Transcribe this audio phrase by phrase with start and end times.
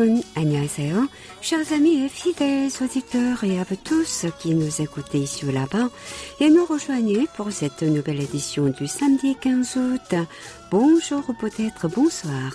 [0.00, 1.06] 여러분, 안녕하세요.
[1.42, 5.90] Chers amis et fidèles auditeurs et à vous tous qui nous écoutez ici ou là-bas
[6.40, 10.14] et nous rejoignez pour cette nouvelle édition du samedi 15 août.
[10.70, 12.54] Bonjour ou peut-être bonsoir.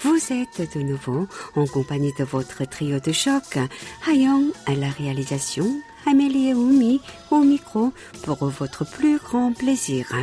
[0.00, 3.58] Vous êtes de nouveau en compagnie de votre trio de choc,
[4.06, 5.66] Hayong à la réalisation,
[6.06, 7.00] Amélie et Oumi
[7.30, 7.90] au micro
[8.22, 10.14] pour votre plus grand plaisir.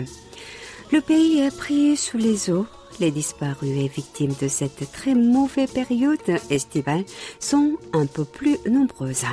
[0.92, 2.68] Le pays est pris sous les eaux
[3.01, 6.19] les disparus et victimes de cette très mauvaise période
[6.51, 7.05] estivale
[7.41, 9.25] sont un peu plus nombreuses.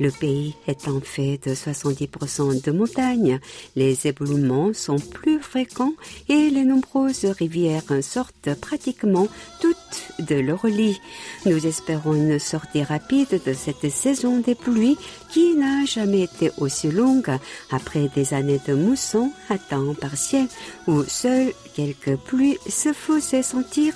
[0.00, 3.40] Le pays étant fait de 70% de montagnes,
[3.76, 5.94] les éboulements sont plus fréquents
[6.28, 9.28] et les nombreuses rivières sortent pratiquement
[9.60, 11.00] toutes de leur lit.
[11.46, 14.98] Nous espérons une sortie rapide de cette saison des pluies
[15.34, 17.38] qui n'a jamais été aussi longue
[17.72, 20.46] après des années de mousson à temps partiel
[20.86, 23.94] où seules quelques pluies se faisaient sentir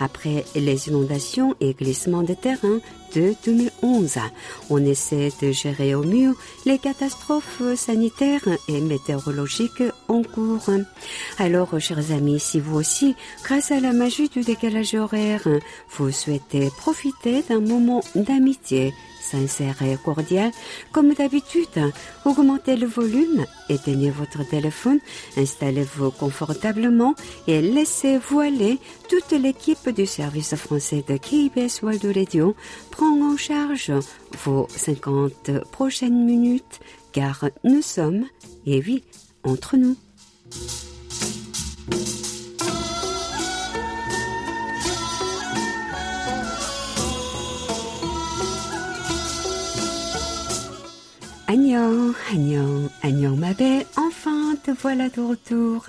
[0.00, 2.78] après les inondations et glissements de terrain
[3.14, 4.18] de 2011.
[4.70, 10.70] On essaie de gérer au mieux les catastrophes sanitaires et météorologiques en cours.
[11.38, 15.46] Alors, chers amis, si vous aussi, grâce à la magie du décalage horaire,
[15.90, 18.94] vous souhaitez profiter d'un moment d'amitié,
[19.30, 20.50] sincère et cordial.
[20.92, 21.92] Comme d'habitude,
[22.24, 25.00] augmentez le volume, éteignez votre téléphone,
[25.36, 27.14] installez-vous confortablement
[27.46, 28.78] et laissez-vous aller.
[29.08, 32.54] Toute l'équipe du service français de KBS World Radio
[32.90, 33.92] prend en charge
[34.44, 36.80] vos 50 prochaines minutes
[37.12, 38.24] car nous sommes,
[38.66, 39.02] et oui,
[39.44, 39.96] entre nous.
[51.50, 55.86] Agnon, Agnon, Agnon ma belle, enfin te voilà de retour.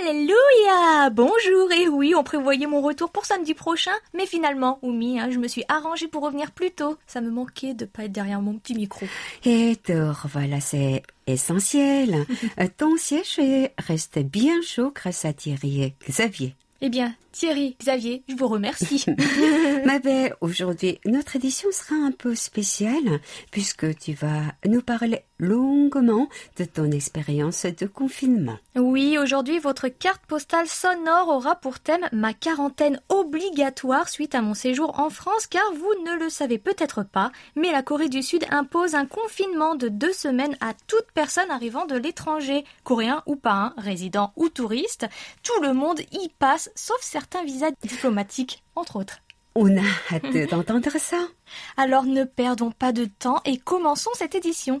[0.00, 5.30] Alléluia Bonjour, et oui, on prévoyait mon retour pour samedi prochain, mais finalement, Oumi, hein,
[5.30, 6.96] je me suis arrangée pour revenir plus tôt.
[7.06, 9.06] Ça me manquait de pas être derrière mon petit micro.
[9.44, 12.26] Et te revoilà, c'est essentiel.
[12.76, 13.38] Ton siège
[13.78, 16.56] reste bien chaud grâce à Thierry et Xavier.
[16.80, 19.04] Eh bien, Thierry, Xavier, je vous remercie.
[19.84, 23.20] Ma belle, aujourd'hui, notre édition sera un peu spéciale
[23.50, 26.28] puisque tu vas nous parler longuement
[26.58, 28.56] de ton expérience de confinement.
[28.74, 34.54] Oui, aujourd'hui, votre carte postale sonore aura pour thème ma quarantaine obligatoire suite à mon
[34.54, 38.44] séjour en France car vous ne le savez peut-être pas, mais la Corée du Sud
[38.50, 43.52] impose un confinement de deux semaines à toute personne arrivant de l'étranger, coréen ou pas,
[43.52, 45.06] hein, résident ou touriste.
[45.42, 49.20] Tout le monde y passe, sauf certains visas diplomatiques, entre autres.
[49.54, 51.26] On a hâte d'entendre ça.
[51.76, 54.80] Alors ne perdons pas de temps et commençons cette édition.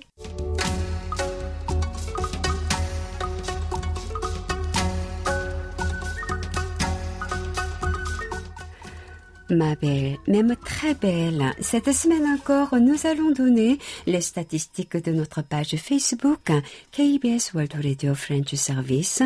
[9.48, 15.40] Ma belle, même très belle, cette semaine encore, nous allons donner les statistiques de notre
[15.40, 16.50] page Facebook
[16.90, 19.22] KBS World Radio French Service,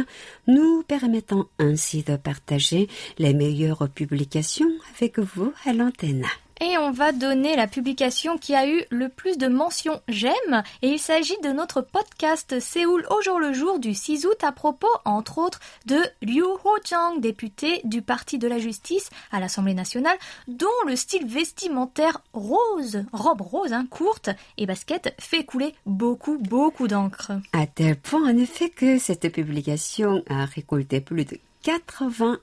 [0.46, 2.88] nous permettant ainsi de partager
[3.18, 6.26] les meilleures publications avec vous à l'antenne.
[6.62, 10.62] Et on va donner la publication qui a eu le plus de mentions j'aime.
[10.82, 14.52] Et il s'agit de notre podcast Séoul au jour le jour du 6 août à
[14.52, 20.18] propos, entre autres, de Liu Ho-jang, député du Parti de la Justice à l'Assemblée nationale,
[20.48, 24.28] dont le style vestimentaire rose, robe rose, hein, courte
[24.58, 27.32] et basket fait couler beaucoup, beaucoup d'encre.
[27.54, 32.38] À tel point, en effet, que cette publication a récolté plus de 80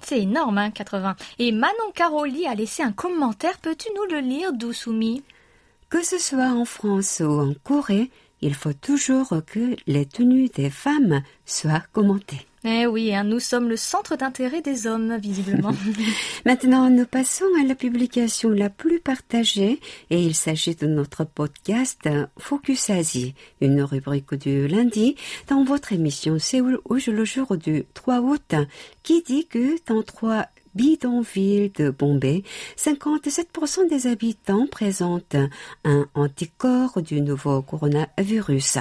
[0.00, 1.16] C'est énorme, hein, 80.
[1.40, 3.58] Et Manon Caroli a laissé un commentaire.
[3.58, 5.24] Peux-tu nous le lire, Dousoumi?
[5.88, 10.70] Que ce soit en France ou en Corée, il faut toujours que les tenues des
[10.70, 12.46] femmes soient commentées.
[12.66, 15.72] Eh oui, hein, nous sommes le centre d'intérêt des hommes, visiblement.
[16.46, 22.08] Maintenant, nous passons à la publication la plus partagée et il s'agit de notre podcast
[22.38, 25.14] Focus Asie, une rubrique du lundi
[25.48, 28.54] dans votre émission Séoul où je le jour du 3 août
[29.02, 32.42] qui dit que dans trois bidonville de Bombay,
[32.76, 35.36] 57% des habitants présentent
[35.84, 38.78] un anticorps du nouveau coronavirus.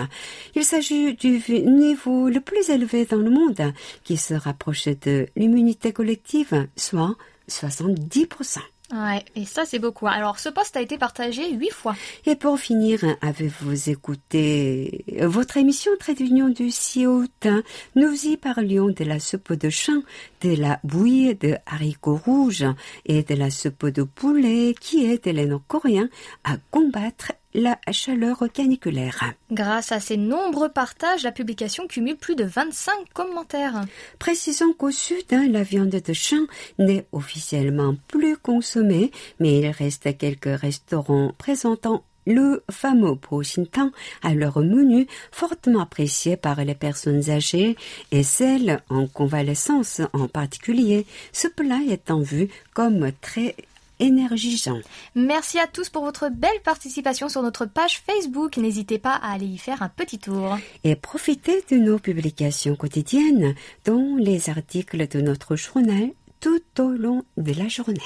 [0.55, 3.73] Il s'agit du niveau le plus élevé dans le monde
[4.03, 7.15] qui se rapproche de l'immunité collective, soit
[7.49, 8.59] 70%.
[8.91, 10.07] Ouais, et ça c'est beaucoup.
[10.07, 11.95] Alors ce poste a été partagé huit fois.
[12.25, 17.47] Et pour finir, avez-vous écouté votre émission Trait d'Union du 6 août
[17.95, 20.01] Nous y parlions de la soupe de champ,
[20.41, 22.65] de la bouillie de haricots rouges
[23.05, 26.09] et de la soupe de poulet qui aide les Nord-Coréens
[26.43, 29.33] à combattre la chaleur caniculaire.
[29.51, 33.81] Grâce à ces nombreux partages, la publication cumule plus de 25 commentaires.
[34.19, 36.47] Précisons qu'au sud, hein, la viande de chien
[36.79, 43.91] n'est officiellement plus consommée, mais il reste quelques restaurants présentant le fameux Shintan
[44.21, 47.75] à leur menu fortement apprécié par les personnes âgées
[48.11, 53.55] et celles en convalescence en particulier, ce plat étant vu comme très
[53.99, 54.79] énergisant.
[55.15, 58.57] Merci à tous pour votre belle participation sur notre page Facebook.
[58.57, 60.57] N'hésitez pas à aller y faire un petit tour.
[60.83, 63.55] Et profitez de nos publications quotidiennes,
[63.85, 66.09] dont les articles de notre journal
[66.39, 68.01] tout au long de la journée.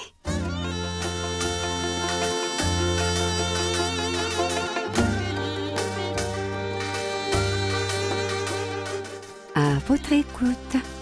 [9.55, 10.96] À votre écoute.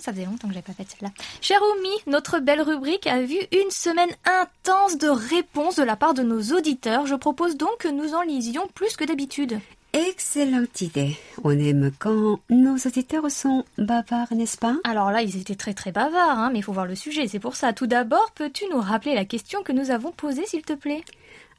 [0.00, 1.12] Ça faisait longtemps que j'avais pas fait celle-là.
[1.40, 6.14] Cher Oumi, notre belle rubrique a vu une semaine intense de réponses de la part
[6.14, 7.06] de nos auditeurs.
[7.06, 9.60] Je propose donc que nous en lisions plus que d'habitude.
[9.94, 11.16] Excellente idée.
[11.44, 14.76] On aime quand nos auditeurs sont bavards, n'est-ce pas?
[14.84, 17.38] Alors là, ils étaient très très bavards, hein, mais il faut voir le sujet, c'est
[17.38, 17.72] pour ça.
[17.72, 21.02] Tout d'abord, peux-tu nous rappeler la question que nous avons posée, s'il te plaît?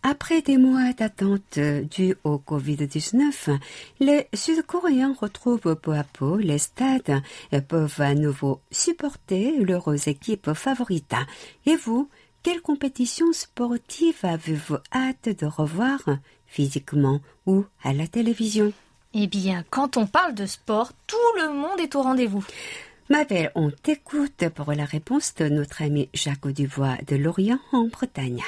[0.04, 3.58] Après des mois d'attente due au Covid-19,
[4.00, 10.54] les Sud-Coréens retrouvent peu à peu les stades et peuvent à nouveau supporter leurs équipes
[10.54, 11.16] favorites.
[11.66, 12.10] Et vous,
[12.44, 16.00] quelle compétition sportive avez-vous hâte de revoir
[16.48, 18.72] physiquement ou à la télévision?
[19.14, 22.46] Eh bien, quand on parle de sport, tout le monde est au rendez-vous.
[23.10, 27.86] Ma belle, on t'écoute pour la réponse de notre ami Jacques Dubois de Lorient en
[27.86, 28.44] Bretagne.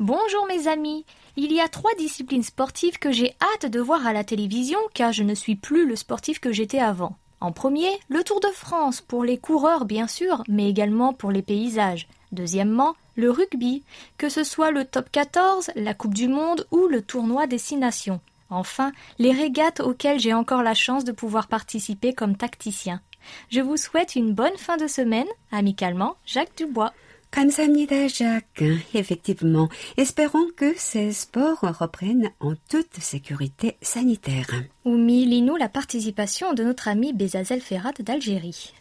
[0.00, 1.04] Bonjour mes amis.
[1.36, 5.12] Il y a trois disciplines sportives que j'ai hâte de voir à la télévision car
[5.12, 7.18] je ne suis plus le sportif que j'étais avant.
[7.42, 11.42] En premier, le Tour de France pour les coureurs bien sûr, mais également pour les
[11.42, 12.08] paysages.
[12.32, 13.84] Deuxièmement, le rugby,
[14.16, 18.22] que ce soit le top 14, la Coupe du Monde ou le tournoi Destination.
[18.48, 23.02] Enfin, les régates auxquelles j'ai encore la chance de pouvoir participer comme tacticien.
[23.50, 25.28] Je vous souhaite une bonne fin de semaine.
[25.52, 26.94] Amicalement, Jacques Dubois.
[27.30, 28.64] Kamsamnida Jacques.
[28.92, 34.50] Effectivement, espérons que ces sports reprennent en toute sécurité sanitaire.
[34.84, 38.72] Oumi, la participation de notre ami Bezazel Ferrat d'Algérie.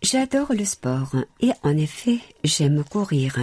[0.00, 3.34] J'adore le sport et en effet, j'aime courir.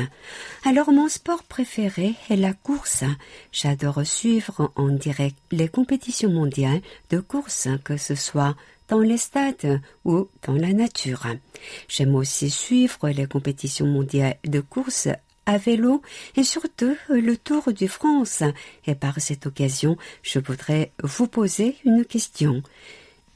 [0.63, 3.03] Alors mon sport préféré est la course.
[3.51, 6.79] J'adore suivre en direct les compétitions mondiales
[7.09, 8.56] de course, que ce soit
[8.87, 11.25] dans les stades ou dans la nature.
[11.87, 15.07] J'aime aussi suivre les compétitions mondiales de course
[15.45, 16.01] à vélo
[16.35, 18.43] et surtout le Tour de France.
[18.85, 22.63] Et par cette occasion, je voudrais vous poser une question.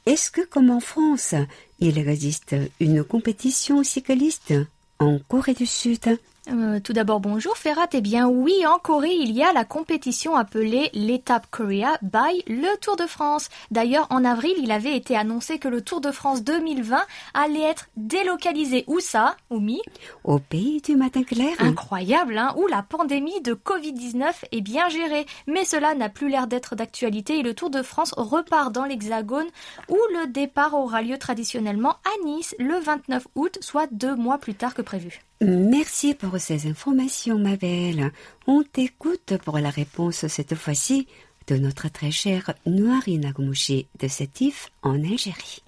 [0.06, 1.34] Est-ce que, comme en France,
[1.78, 4.54] il existe une compétition cycliste
[4.98, 6.18] en Corée du Sud?
[6.52, 7.88] Euh, tout d'abord, bonjour Ferrat.
[7.92, 12.76] Eh bien oui, en Corée, il y a la compétition appelée l'étape Korea by le
[12.78, 13.48] Tour de France.
[13.70, 17.00] D'ailleurs, en avril, il avait été annoncé que le Tour de France 2020
[17.34, 18.84] allait être délocalisé.
[18.86, 19.80] Où ça, Oumi?
[20.24, 21.54] Au pays du matin clair.
[21.58, 25.26] Incroyable, hein Où la pandémie de Covid-19 est bien gérée.
[25.46, 29.46] Mais cela n'a plus l'air d'être d'actualité et le Tour de France repart dans l'Hexagone
[29.88, 34.54] où le départ aura lieu traditionnellement à Nice le 29 août, soit deux mois plus
[34.54, 35.20] tard que prévu.
[35.42, 38.12] Merci pour ces informations, ma belle.
[38.46, 41.08] On t'écoute pour la réponse cette fois-ci
[41.46, 45.62] de notre très chère Noiri Nagomouchi de Sétif en Algérie.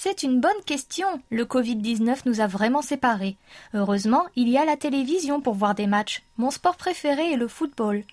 [0.00, 1.08] C'est une bonne question.
[1.28, 3.36] Le Covid-19 nous a vraiment séparés.
[3.74, 6.22] Heureusement, il y a la télévision pour voir des matchs.
[6.36, 8.04] Mon sport préféré est le football.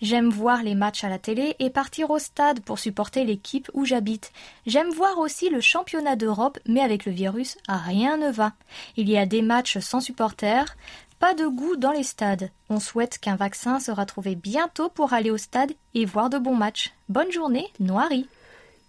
[0.00, 3.84] J'aime voir les matchs à la télé et partir au stade pour supporter l'équipe où
[3.84, 4.32] j'habite.
[4.66, 8.54] J'aime voir aussi le championnat d'Europe, mais avec le virus, rien ne va.
[8.96, 10.74] Il y a des matchs sans supporters,
[11.18, 12.48] pas de goût dans les stades.
[12.70, 16.56] On souhaite qu'un vaccin sera trouvé bientôt pour aller au stade et voir de bons
[16.56, 16.94] matchs.
[17.10, 18.26] Bonne journée, Noirie.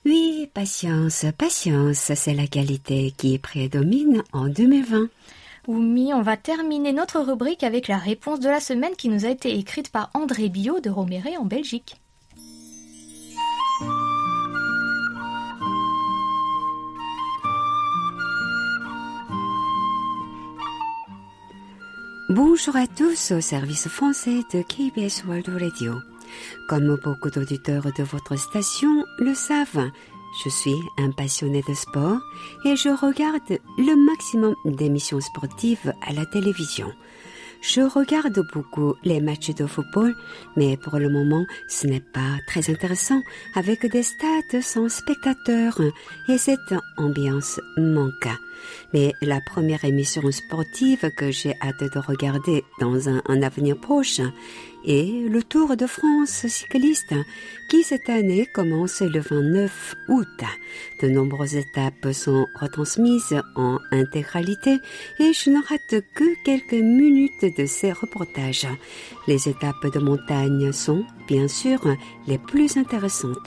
[0.05, 5.09] Oui, patience, patience, c'est la qualité qui prédomine en 2020.
[5.67, 9.29] Oumi, on va terminer notre rubrique avec la réponse de la semaine qui nous a
[9.29, 11.95] été écrite par André Bio de Roméré en Belgique.
[22.29, 25.95] Bonjour à tous au service français de KBS World Radio.
[26.67, 29.89] Comme beaucoup d'auditeurs de votre station le savent,
[30.43, 32.19] je suis un passionné de sport
[32.65, 36.91] et je regarde le maximum d'émissions sportives à la télévision.
[37.61, 40.13] Je regarde beaucoup les matchs de football,
[40.55, 43.21] mais pour le moment, ce n'est pas très intéressant
[43.55, 45.81] avec des stades sans spectateurs
[46.29, 48.27] et cette ambiance manque.
[48.93, 54.21] Mais la première émission sportive que j'ai hâte de regarder dans un, avenir proche
[54.85, 57.13] est le Tour de France cycliste
[57.69, 60.43] qui cette année commence le 29 août.
[61.01, 64.77] De nombreuses étapes sont retransmises en intégralité
[65.19, 68.67] et je ne rate que quelques minutes de ces reportages.
[69.27, 71.81] Les étapes de montagne sont bien sûr
[72.27, 73.37] les plus intéressantes.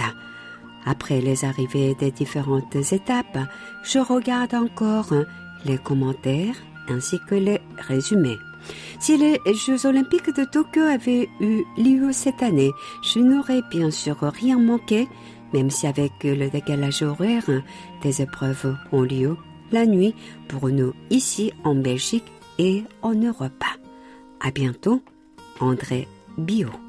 [0.84, 3.38] Après les arrivées des différentes étapes,
[3.84, 5.12] je regarde encore
[5.64, 6.56] les commentaires
[6.90, 8.38] ainsi que les résumés.
[9.00, 14.16] Si les Jeux olympiques de Tokyo avaient eu lieu cette année, je n'aurais bien sûr
[14.20, 15.08] rien manqué,
[15.52, 17.48] même si avec le décalage horaire,
[18.02, 19.36] des épreuves ont lieu
[19.72, 20.14] la nuit
[20.48, 22.24] pour nous ici en Belgique
[22.58, 23.64] et en Europe.
[24.40, 25.02] À bientôt,
[25.60, 26.87] André Bio.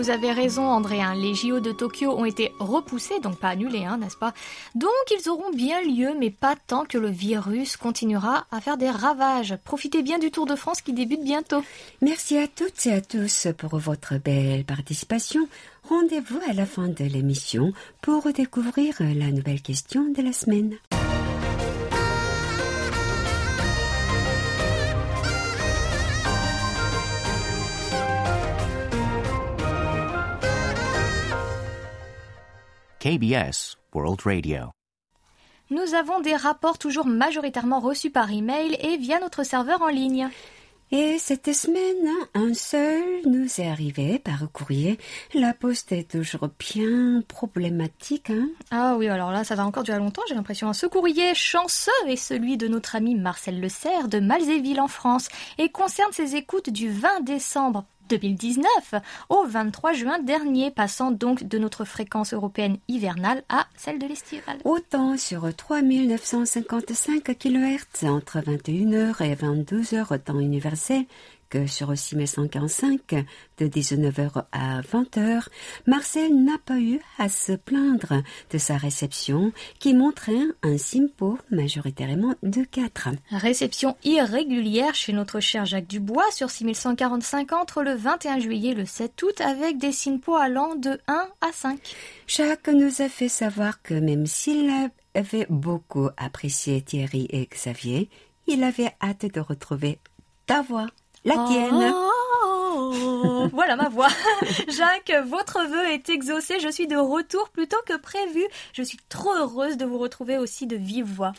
[0.00, 1.02] Vous avez raison, André.
[1.02, 1.14] Hein.
[1.14, 4.32] Les JO de Tokyo ont été repoussés, donc pas annulés, hein, n'est-ce pas?
[4.74, 8.88] Donc ils auront bien lieu, mais pas tant que le virus continuera à faire des
[8.88, 9.58] ravages.
[9.62, 11.62] Profitez bien du Tour de France qui débute bientôt.
[12.00, 15.46] Merci à toutes et à tous pour votre belle participation.
[15.86, 20.78] Rendez-vous à la fin de l'émission pour découvrir la nouvelle question de la semaine.
[33.00, 34.72] KBS World Radio.
[35.70, 40.28] Nous avons des rapports toujours majoritairement reçus par email et via notre serveur en ligne.
[40.90, 44.98] Et cette semaine, un seul nous est arrivé par courrier.
[45.32, 48.28] La poste est toujours bien problématique.
[48.28, 50.70] Hein ah oui, alors là, ça va encore durer longtemps, j'ai l'impression.
[50.74, 55.28] Ce courrier chanceux est celui de notre ami Marcel Le Serre de Malzéville en France
[55.56, 58.94] et concerne ses écoutes du 20 décembre 2019
[59.28, 64.58] au 23 juin dernier, passant donc de notre fréquence européenne hivernale à celle de l'estivale.
[64.64, 71.04] Autant sur 3955 kHz entre 21h et 22h temps universel
[71.66, 73.26] sur 6145
[73.58, 75.46] de 19h à 20h,
[75.86, 82.34] Marcel n'a pas eu à se plaindre de sa réception qui montrait un simpo majoritairement
[82.42, 83.10] de 4.
[83.32, 88.86] Réception irrégulière chez notre cher Jacques Dubois sur 6145 entre le 21 juillet et le
[88.86, 91.78] 7 août avec des simpos allant de 1 à 5.
[92.26, 94.70] Jacques nous a fait savoir que même s'il
[95.14, 98.08] avait beaucoup apprécié Thierry et Xavier,
[98.46, 99.98] il avait hâte de retrouver
[100.46, 100.86] ta voix.
[101.24, 101.92] La tienne.
[101.94, 104.08] Oh, voilà ma voix.
[104.68, 106.60] Jacques, votre vœu est exaucé.
[106.60, 108.42] Je suis de retour plus tôt que prévu.
[108.72, 111.32] Je suis trop heureuse de vous retrouver aussi de vive voix.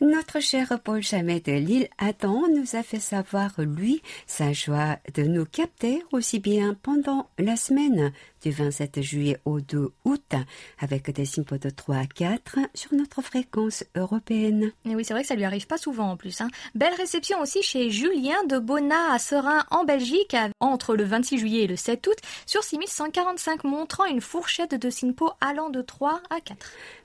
[0.00, 5.22] Notre cher Paul Chamet de Lille Adam nous a fait savoir, lui, sa joie de
[5.22, 10.34] nous capter aussi bien pendant la semaine du 27 juillet au 2 août
[10.78, 14.72] avec des simpos de 3 à 4 sur notre fréquence européenne.
[14.84, 16.40] Et oui, c'est vrai que ça lui arrive pas souvent en plus.
[16.40, 16.48] Hein.
[16.74, 21.64] Belle réception aussi chez Julien de Bonnat à Serein en Belgique entre le 26 juillet
[21.64, 26.40] et le 7 août sur 6145 montrant une fourchette de simpos allant de 3 à
[26.40, 26.58] 4.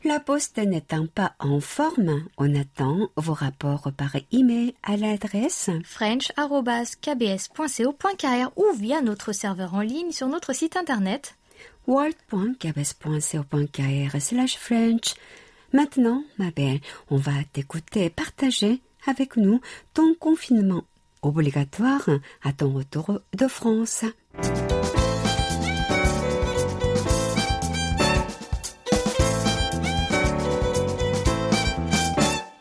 [0.04, 8.52] La poste n'étant pas en forme, on attend vos rapports par email à l'adresse french.kbs.co.kr
[8.56, 11.23] ou via notre serveur en ligne sur notre site internet
[11.88, 15.14] world.kbs.co.kr slash French.
[15.72, 19.62] Maintenant, ma belle, on va t'écouter partager avec nous
[19.94, 20.84] ton confinement
[21.24, 22.10] obligatoire
[22.44, 24.06] à ton retour de France.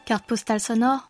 [0.07, 1.09] Carte postale sonore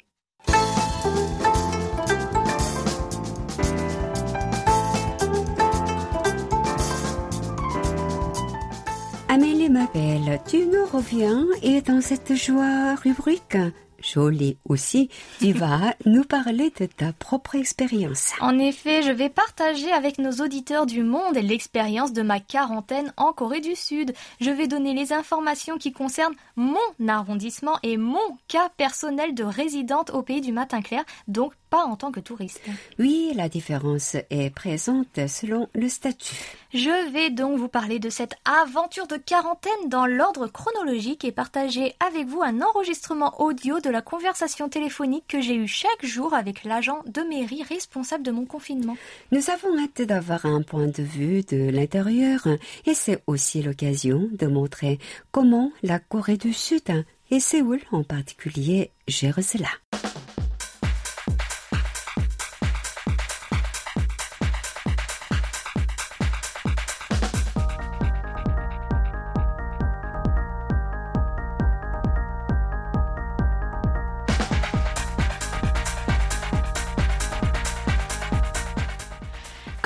[9.32, 13.56] Amélie ma belle, tu nous reviens et dans cette joie rubrique
[14.02, 15.08] jolie aussi,
[15.40, 18.32] tu vas nous parler de ta propre expérience.
[18.42, 23.32] En effet, je vais partager avec nos auditeurs du monde l'expérience de ma quarantaine en
[23.32, 24.12] Corée du Sud.
[24.42, 26.76] Je vais donner les informations qui concernent mon
[27.08, 31.96] arrondissement et mon cas personnel de résidente au pays du matin clair, donc pas en
[31.96, 32.60] tant que touriste.
[32.98, 36.36] Oui, la différence est présente selon le statut.
[36.74, 41.94] Je vais donc vous parler de cette aventure de quarantaine dans l'ordre chronologique et partager
[42.06, 46.64] avec vous un enregistrement audio de la conversation téléphonique que j'ai eue chaque jour avec
[46.64, 48.98] l'agent de mairie responsable de mon confinement.
[49.30, 52.46] Nous avons hâte d'avoir un point de vue de l'intérieur
[52.84, 54.98] et c'est aussi l'occasion de montrer
[55.30, 59.68] comment la Corée du Sud et Séoul en particulier gèrent cela.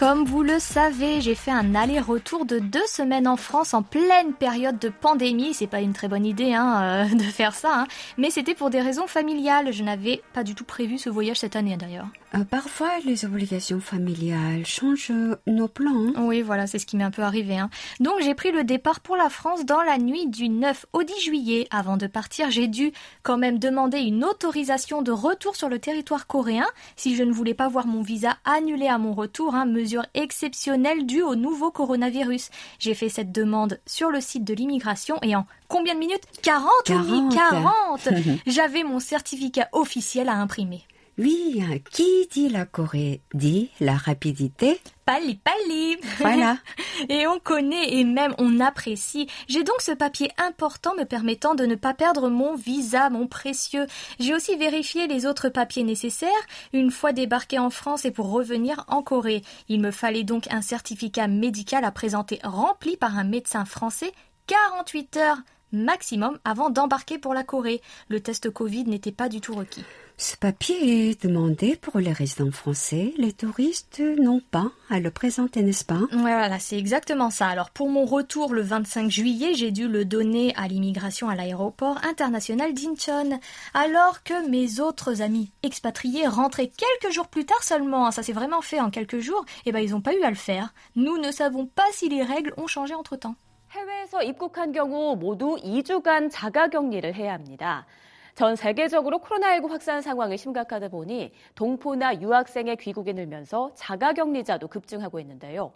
[0.06, 4.34] Comme vous le savez, j'ai fait un aller-retour de deux semaines en France en pleine
[4.34, 5.52] période de pandémie.
[5.52, 7.86] C'est pas une très bonne idée hein, euh, de faire ça, hein.
[8.16, 9.72] mais c'était pour des raisons familiales.
[9.72, 12.06] Je n'avais pas du tout prévu ce voyage cette année d'ailleurs.
[12.36, 15.12] Euh, parfois, les obligations familiales changent
[15.48, 16.12] nos plans.
[16.14, 16.22] hein.
[16.22, 17.58] Oui, voilà, c'est ce qui m'est un peu arrivé.
[17.58, 17.68] hein.
[17.98, 21.20] Donc j'ai pris le départ pour la France dans la nuit du 9 au 10
[21.20, 21.66] juillet.
[21.72, 22.92] Avant de partir, j'ai dû
[23.24, 27.54] quand même demander une autorisation de retour sur le territoire coréen si je ne voulais
[27.54, 29.66] pas voir mon visa annulé à mon retour, hein,
[30.14, 32.50] exceptionnelle due au nouveau coronavirus.
[32.78, 36.24] J'ai fait cette demande sur le site de l'immigration et en combien de minutes?
[36.42, 38.02] 40, oui, 40.
[38.04, 38.08] 40
[38.46, 40.84] J'avais mon certificat officiel à imprimer.
[41.18, 44.78] Oui, qui dit la Corée dit la rapidité.
[45.06, 46.58] Pali pali Voilà.
[47.08, 49.26] Et on connaît et même on apprécie.
[49.48, 53.86] J'ai donc ce papier important me permettant de ne pas perdre mon visa, mon précieux.
[54.18, 56.30] J'ai aussi vérifié les autres papiers nécessaires
[56.74, 59.42] une fois débarqué en France et pour revenir en Corée.
[59.68, 64.12] Il me fallait donc un certificat médical à présenter rempli par un médecin français
[64.48, 65.38] 48 heures
[65.72, 67.80] maximum avant d'embarquer pour la Corée.
[68.08, 69.84] Le test Covid n'était pas du tout requis.
[70.21, 73.11] Ce papier est demandé pour les résidents français.
[73.17, 77.47] Les touristes n'ont pas à le présenter, n'est-ce pas Ouais, voilà, c'est exactement ça.
[77.47, 81.97] Alors pour mon retour le 25 juillet, j'ai dû le donner à l'immigration à l'aéroport
[82.03, 83.39] international d'Incheon.
[83.73, 88.31] Alors que mes autres amis expatriés rentraient quelques jours plus tard seulement, hein, ça s'est
[88.31, 90.71] vraiment fait en quelques jours, et ben ils n'ont pas eu à le faire.
[90.95, 93.35] Nous ne savons pas si les règles ont changé entre-temps.
[93.71, 97.87] 해외에서 입국한 경우 모두 2주간 자가 격리를 해야 합니다.
[98.36, 105.72] 전 세계적으로 코로나19 확산 상황이 심각하다 보니 동포나 유학생의 귀국이 늘면서 자가 격리자도 급증하고 있는데요.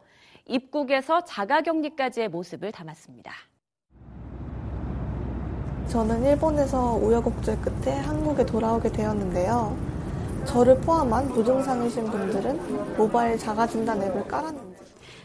[0.47, 3.33] 입국에서 자가 격리까지의 모습을 담았습니다.
[5.89, 9.75] 저는 일본에서 우여곡절 끝에 한국에 돌아오게 되었는데요.
[10.45, 14.71] 저를 포함한 무증상이신 분들은 모바일 자가진단 앱을 깔았는지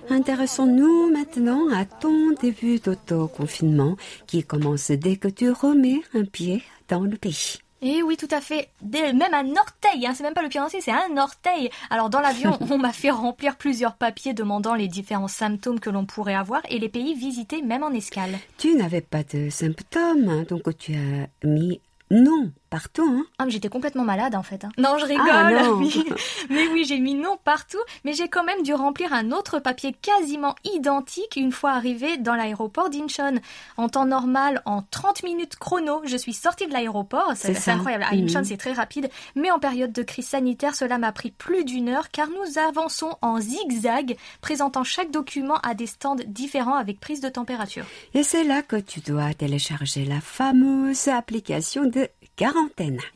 [0.07, 7.01] Intéressons-nous maintenant à ton début d'autoconfinement qui commence dès que tu remets un pied dans
[7.01, 7.59] le pays.
[7.81, 8.69] Et oui, tout à fait.
[8.81, 11.69] Même un orteil, hein, c'est même pas le pied entier, c'est un orteil.
[11.89, 16.05] Alors dans l'avion, on m'a fait remplir plusieurs papiers demandant les différents symptômes que l'on
[16.05, 18.39] pourrait avoir et les pays visités même en escale.
[18.57, 23.07] Tu n'avais pas de symptômes, hein, donc tu as mis non partout.
[23.09, 23.25] Hein.
[23.39, 24.65] Ah, mais j'étais complètement malade en fait.
[24.65, 24.69] hein.
[24.77, 25.29] Non, je rigole.
[25.31, 25.73] Ah, non.
[25.79, 26.03] oui.
[26.49, 29.93] Mais oui, j'ai mis non partout, mais j'ai quand même dû remplir un autre papier
[29.93, 33.39] quasiment identique une fois arrivé dans l'aéroport d'Incheon.
[33.77, 37.31] En temps normal, en 30 minutes chrono, je suis sortie de l'aéroport.
[37.35, 38.03] C'est incroyable.
[38.09, 38.25] À Mhm.
[38.25, 41.87] Incheon, c'est très rapide, mais en période de crise sanitaire, cela m'a pris plus d'une
[41.89, 47.21] heure car nous avançons en zigzag, présentant chaque document à des stands différents avec prise
[47.21, 47.85] de température.
[48.13, 52.09] Et c'est là que tu dois télécharger la fameuse application de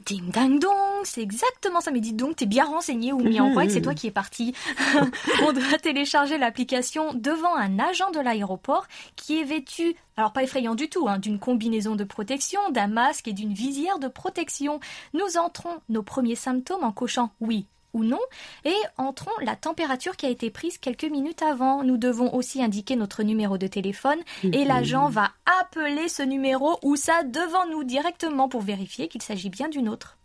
[0.05, 1.91] Ding dang dong, c'est exactement ça.
[1.91, 3.51] Mais dis donc, t'es bien renseigné ou mis en Mhm.
[3.51, 4.53] croit que c'est toi qui es parti.
[5.43, 10.75] On doit télécharger l'application devant un agent de l'aéroport qui est vêtu, alors pas effrayant
[10.75, 14.79] du tout, hein, d'une combinaison de protection, d'un masque et d'une visière de protection.
[15.13, 18.19] Nous entrons nos premiers symptômes en cochant oui ou non,
[18.65, 21.83] et entrons la température qui a été prise quelques minutes avant.
[21.83, 26.95] Nous devons aussi indiquer notre numéro de téléphone et l'agent va appeler ce numéro ou
[26.95, 30.18] ça devant nous directement pour vérifier qu'il s'agit bien d'une autre.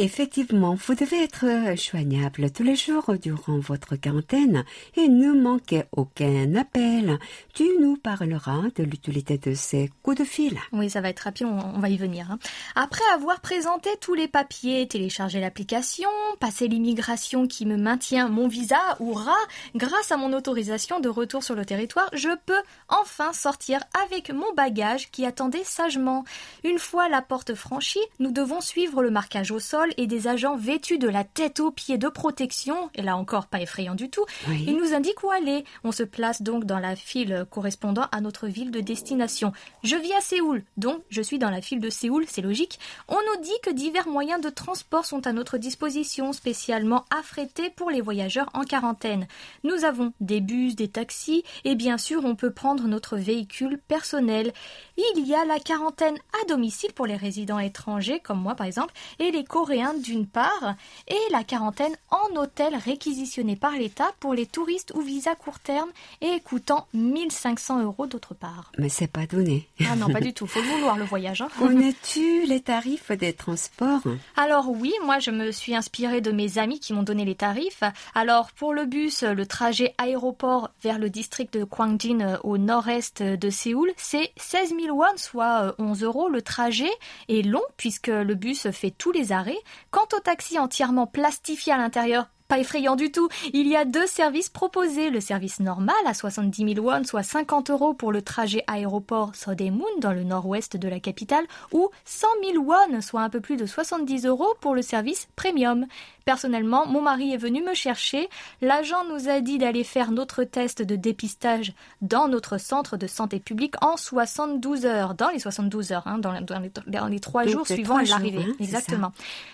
[0.00, 1.44] Effectivement, vous devez être
[1.76, 4.64] joignable tous les jours durant votre quarantaine
[4.96, 7.18] et ne manquez aucun appel.
[7.52, 10.56] Tu nous parleras de l'utilité de ces coups de fil.
[10.72, 12.30] Oui, ça va être rapide, on, va y venir.
[12.30, 12.38] hein.
[12.76, 16.08] Après avoir présenté tous les papiers, téléchargé l'application,
[16.38, 19.32] passé l'immigration qui me maintient mon visa, hurrah,
[19.74, 24.54] grâce à mon autorisation de retour sur le territoire, je peux enfin sortir avec mon
[24.54, 26.22] bagage qui attendait sagement.
[26.62, 30.56] Une fois la porte franchie, nous devons suivre le marquage au sol et des agents
[30.56, 34.24] vêtus de la tête aux pieds de protection, et là encore pas effrayant du tout.
[34.48, 34.64] Oui.
[34.66, 35.64] Ils nous indiquent où aller.
[35.84, 39.52] On se place donc dans la file correspondant à notre ville de destination.
[39.82, 42.78] Je vis à Séoul, donc je suis dans la file de Séoul, c'est logique.
[43.08, 47.90] On nous dit que divers moyens de transport sont à notre disposition, spécialement affrétés pour
[47.90, 49.26] les voyageurs en quarantaine.
[49.64, 54.52] Nous avons des bus, des taxis, et bien sûr on peut prendre notre véhicule personnel.
[54.96, 58.94] Il y a la quarantaine à domicile pour les résidents étrangers, comme moi par exemple,
[59.18, 60.74] et les Coréens d'une part,
[61.06, 65.90] et la quarantaine en hôtel réquisitionné par l'État pour les touristes ou visa court terme
[66.20, 68.72] et coûtant 1500 euros d'autre part.
[68.78, 69.68] Mais c'est pas donné.
[69.88, 71.42] Ah non, pas du tout, faut le vouloir le voyage.
[71.42, 71.48] hein.
[71.58, 74.00] Connais-tu les tarifs des transports?
[74.36, 77.82] Alors oui, moi je me suis inspirée de mes amis qui m'ont donné les tarifs.
[78.14, 83.22] Alors pour le bus, le trajet aéroport vers le district de Kwangjin euh, au nord-est
[83.22, 86.28] de Séoul, c'est 16 000 won, soit euh, 11 euros.
[86.28, 86.90] Le trajet
[87.28, 89.58] est long puisque le bus fait tous les arrêts.
[89.90, 93.28] Quant au taxi entièrement plastifié à l'intérieur, pas effrayant du tout.
[93.52, 95.10] Il y a deux services proposés.
[95.10, 99.84] Le service normal à 70 000 won, soit 50 euros pour le trajet aéroport Sodaemun
[100.00, 103.66] dans le nord-ouest de la capitale, ou 100 000 won, soit un peu plus de
[103.66, 105.86] 70 euros pour le service premium.
[106.24, 108.28] Personnellement, mon mari est venu me chercher.
[108.60, 113.40] L'agent nous a dit d'aller faire notre test de dépistage dans notre centre de santé
[113.40, 117.20] publique en 72 heures, dans les 72 heures, hein, dans, les, dans les- dans les
[117.20, 118.44] trois Donc, jours suivant l'arrivée.
[118.46, 118.54] hein.
[118.60, 119.12] Exactement.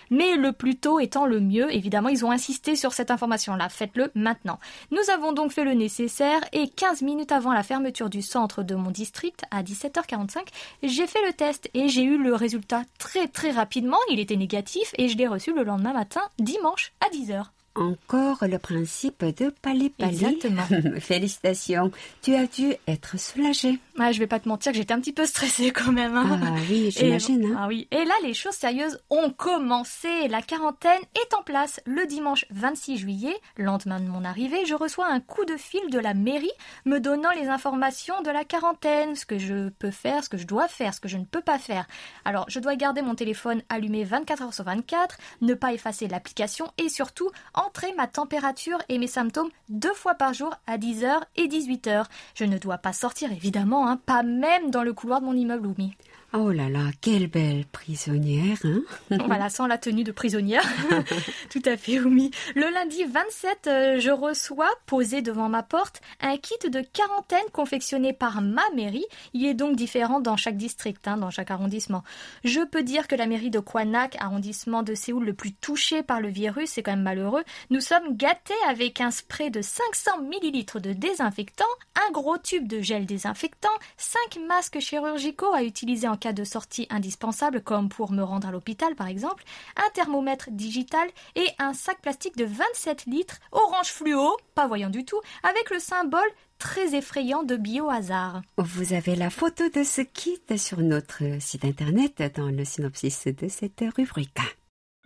[0.09, 3.69] Mais le plus tôt étant le mieux, évidemment, ils ont insisté sur cette information-là.
[3.69, 4.59] Faites-le maintenant.
[4.91, 8.75] Nous avons donc fait le nécessaire et 15 minutes avant la fermeture du centre de
[8.75, 10.47] mon district, à 17h45,
[10.83, 13.97] j'ai fait le test et j'ai eu le résultat très très rapidement.
[14.11, 17.45] Il était négatif et je l'ai reçu le lendemain matin, dimanche, à 10h.
[17.75, 20.09] Encore le principe de palais-palais.
[20.11, 20.63] Exactement.
[20.99, 21.91] Félicitations.
[22.21, 23.79] Tu as dû être soulagée.
[23.99, 26.15] Ah, je vais pas te mentir que j'étais un petit peu stressée quand même.
[26.15, 26.39] hein.
[26.43, 27.45] Ah oui, j'imagine.
[27.53, 27.57] hein.
[27.59, 27.87] Ah oui.
[27.91, 30.27] Et là, les choses sérieuses ont commencé.
[30.29, 31.79] La quarantaine est en place.
[31.85, 35.99] Le dimanche 26 juillet, lendemain de mon arrivée, je reçois un coup de fil de
[35.99, 36.51] la mairie
[36.85, 40.47] me donnant les informations de la quarantaine, ce que je peux faire, ce que je
[40.47, 41.87] dois faire, ce que je ne peux pas faire.
[42.25, 46.71] Alors, je dois garder mon téléphone allumé 24 heures sur 24, ne pas effacer l'application
[46.77, 47.29] et surtout
[47.65, 52.05] entrer ma température et mes symptômes deux fois par jour à 10h et 18h.
[52.35, 55.67] Je ne dois pas sortir évidemment, hein, pas même dans le couloir de mon immeuble,
[55.67, 55.95] Oumi.
[56.33, 58.57] Oh là là, quelle belle prisonnière.
[58.65, 58.81] Hein
[59.25, 60.63] voilà, sans la tenue de prisonnière.
[61.49, 62.31] Tout à fait, Oumi.
[62.55, 68.11] Le lundi 27, euh, je reçois, posé devant ma porte, un kit de quarantaine confectionné
[68.11, 69.05] par ma mairie.
[69.33, 72.03] Il est donc différent dans chaque district, hein, dans chaque arrondissement.
[72.43, 76.19] Je peux dire que la mairie de Kwanak, arrondissement de Séoul le plus touché par
[76.19, 80.81] le virus, c'est quand même malheureux, nous sommes gâtés avec un spray de 500 millilitres
[80.81, 86.32] de désinfectant, un gros tube de gel désinfectant, 5 masques chirurgicaux à utiliser en cas
[86.32, 89.44] de sortie indispensable, comme pour me rendre à l'hôpital par exemple,
[89.76, 95.04] un thermomètre digital et un sac plastique de 27 litres, orange fluo, pas voyant du
[95.04, 98.42] tout, avec le symbole très effrayant de biohazard.
[98.58, 103.48] Vous avez la photo de ce kit sur notre site internet dans le synopsis de
[103.48, 104.40] cette rubrique.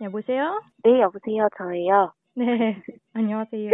[0.01, 0.59] 여보세요?
[0.83, 1.47] 네, 여보세요.
[1.57, 2.11] 저예요.
[2.35, 3.69] 네, 안녕하세요.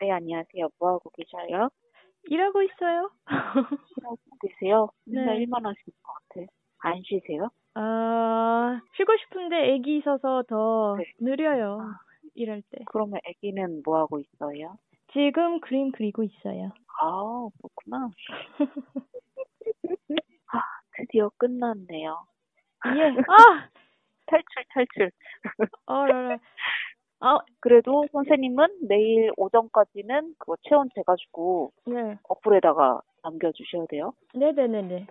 [0.00, 0.68] 네, 안녕하세요.
[0.78, 1.70] 뭐 하고 계셔요?
[2.29, 3.11] 일하고 있어요.
[3.87, 4.89] 쉬고 계세요?
[5.05, 5.41] 맨날 네.
[5.43, 6.45] 일만 하시는 것 같아.
[6.79, 7.49] 안 쉬세요?
[7.73, 11.05] 아, 쉬고 싶은데 애기 있어서 더 네.
[11.19, 11.79] 느려요.
[11.81, 11.99] 아.
[12.35, 12.83] 일할 때.
[12.85, 14.77] 그러면 아기는 뭐 하고 있어요?
[15.13, 16.71] 지금 그림 그리고 있어요.
[17.01, 18.09] 아, 그렇구나.
[20.53, 20.61] 아,
[20.97, 22.27] 드디어 끝났네요.
[22.85, 22.89] 예.
[23.31, 23.67] 아!
[24.27, 25.11] 탈출, 탈출.
[25.85, 26.37] 어라라.
[27.19, 32.17] 아, 그래도 선생님은 내일 오전까지는 그거 체온 재가지고 네.
[32.23, 34.13] 어플에다가 남겨주셔야 돼요.
[34.33, 35.07] 네네네네.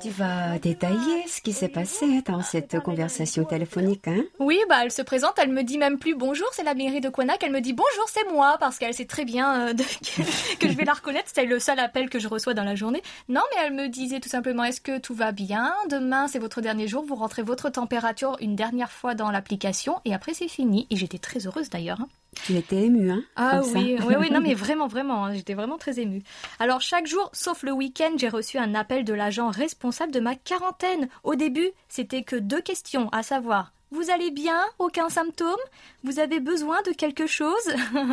[0.00, 4.22] Tu vas détailler ce qui s'est passé dans cette conversation téléphonique, hein?
[4.38, 7.08] Oui, bah elle se présente, elle me dit même plus bonjour, c'est la mairie de
[7.08, 9.72] Quanac, elle me dit bonjour, c'est moi, parce qu'elle sait très bien euh,
[10.60, 13.02] que je vais la reconnaître, c'est le seul appel que je reçois dans la journée.
[13.28, 15.72] Non, mais elle me disait tout simplement, est-ce que tout va bien?
[15.88, 20.12] Demain, c'est votre dernier jour, vous rentrez votre température une dernière fois dans l'application, et
[20.12, 22.00] après c'est fini, et j'étais très heureuse d'ailleurs.
[22.02, 22.08] Hein.
[22.44, 25.78] Tu étais émue, hein Ah oui, oui, oui, non mais vraiment, vraiment, hein, j'étais vraiment
[25.78, 26.22] très émue.
[26.58, 30.34] Alors chaque jour, sauf le week-end, j'ai reçu un appel de l'agent responsable de ma
[30.34, 31.08] quarantaine.
[31.24, 34.58] Au début, c'était que deux questions, à savoir Vous allez bien?
[34.78, 35.54] Aucun symptôme?
[36.02, 37.52] Vous avez besoin de quelque chose?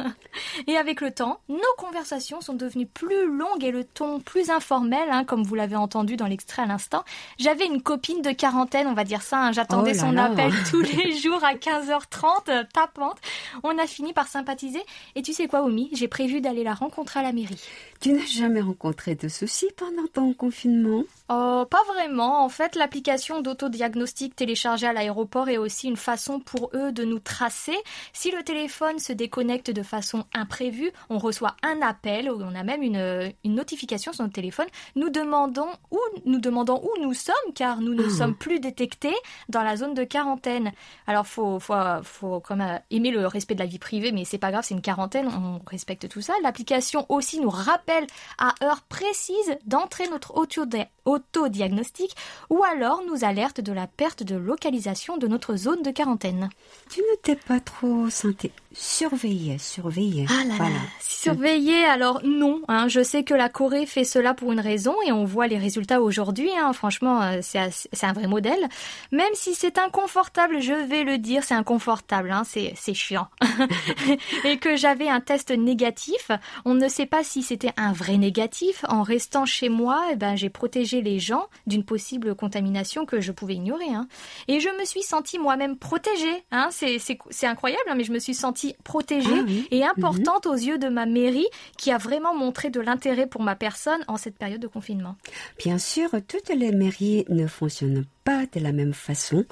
[0.67, 5.09] Et avec le temps, nos conversations sont devenues plus longues et le ton plus informel,
[5.09, 7.03] hein, comme vous l'avez entendu dans l'extrait à l'instant.
[7.39, 9.51] J'avais une copine de quarantaine, on va dire ça, hein.
[9.53, 10.25] j'attendais Oh son là.
[10.25, 13.17] appel tous les jours à 15h30, euh, tapante.
[13.63, 14.81] On a fini par sympathiser.
[15.15, 17.63] Et tu sais quoi, Omi J'ai prévu d'aller la rencontrer à la mairie.
[18.01, 21.03] Tu n'as jamais rencontré de soucis pendant ton confinement?
[21.29, 22.43] Oh, pas vraiment.
[22.43, 27.19] En fait, l'application d'autodiagnostic téléchargée à l'aéroport est aussi une façon pour eux de nous
[27.19, 27.77] tracer.
[28.11, 32.63] Si le téléphone se déconnecte de façon imprévue, on reçoit un appel, ou on a
[32.63, 37.53] même une, une notification sur notre téléphone, nous demandons où nous demandons où nous sommes,
[37.53, 38.09] car nous ne Ah.
[38.17, 39.15] sommes plus détectés
[39.47, 40.71] dans la zone de quarantaine.
[41.05, 44.39] Alors, faut, faut, faut quand même aimer le respect de la vie privée, mais c'est
[44.39, 46.33] pas grave, c'est une quarantaine, on respecte tout ça.
[46.41, 48.07] L'application aussi nous rappelle
[48.39, 50.65] à heure précise d'entrer notre auto-
[51.05, 52.15] autodiagnostic
[52.49, 56.49] ou alors nous alerte de la perte de localisation de notre zone de quarantaine.
[56.89, 60.25] Tu ne t'es pas trop senti surveillé, surveillé.
[60.29, 60.73] Ah là voilà.
[60.75, 62.61] là, surveiller alors non.
[62.67, 65.57] Hein, je sais que la Corée fait cela pour une raison et on voit les
[65.57, 66.49] résultats aujourd'hui.
[66.57, 68.67] Hein, franchement, euh, c'est un vrai modèle.
[69.11, 72.31] Même si c'est inconfortable, je vais le dire, c'est inconfortable.
[72.31, 73.27] Hein, c'est chiant.
[74.45, 76.31] et que j'avais un test négatif.
[76.65, 78.85] On ne sait pas si c'était un vrai négatif.
[78.87, 83.31] En restant chez moi, eh ben, j'ai protégé les gens d'une possible contamination que je
[83.31, 83.89] pouvais ignorer.
[83.89, 84.07] Hein.
[84.47, 86.43] Et je me suis sentie moi-même protégée.
[86.51, 86.69] Hein.
[86.71, 89.67] C'est incroyable, hein, mais je me suis sentie protégée Ah oui.
[89.71, 93.55] et importante aux yeux de ma mairie qui a vraiment montré de l'intérêt pour ma
[93.55, 95.15] personne en cette période de confinement.
[95.57, 99.45] Bien sûr, toutes les mairies ne fonctionnent pas de la même façon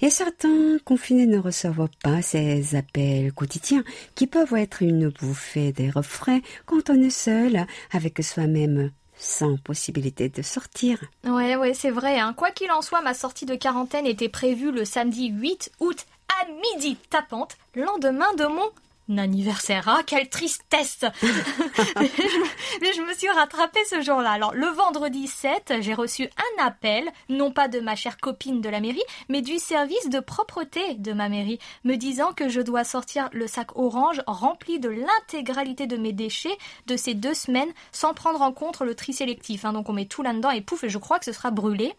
[0.00, 3.84] et certains confinés ne reçoivent pas ces appels quotidiens
[4.14, 8.90] qui peuvent être une bouffée d'air frais quand on est seul avec soi-même
[9.22, 10.98] sans possibilité de sortir.
[11.24, 12.18] Ouais, ouais, c'est vrai.
[12.18, 12.32] Hein.
[12.34, 16.06] Quoi qu'il en soit, ma sortie de quarantaine était prévue le samedi 8 août
[16.42, 16.96] à midi.
[17.10, 18.70] Tapante, lendemain de mon
[19.16, 19.84] anniversaire.
[19.88, 24.30] Ah, quelle tristesse mais, je, me- mais je me suis rattrapée ce jour-là.
[24.30, 28.68] Alors, le vendredi 7, j'ai reçu un appel, non pas de ma chère copine de
[28.68, 32.84] la mairie, mais du service de propreté de ma mairie, me disant que je dois
[32.84, 38.14] sortir le sac orange rempli de l'intégralité de mes déchets de ces deux semaines sans
[38.14, 39.64] prendre en compte le tri sélectif.
[39.64, 39.72] hein.
[39.72, 41.94] Donc, on met tout là-dedans et pouf, je crois que ce sera brûlé.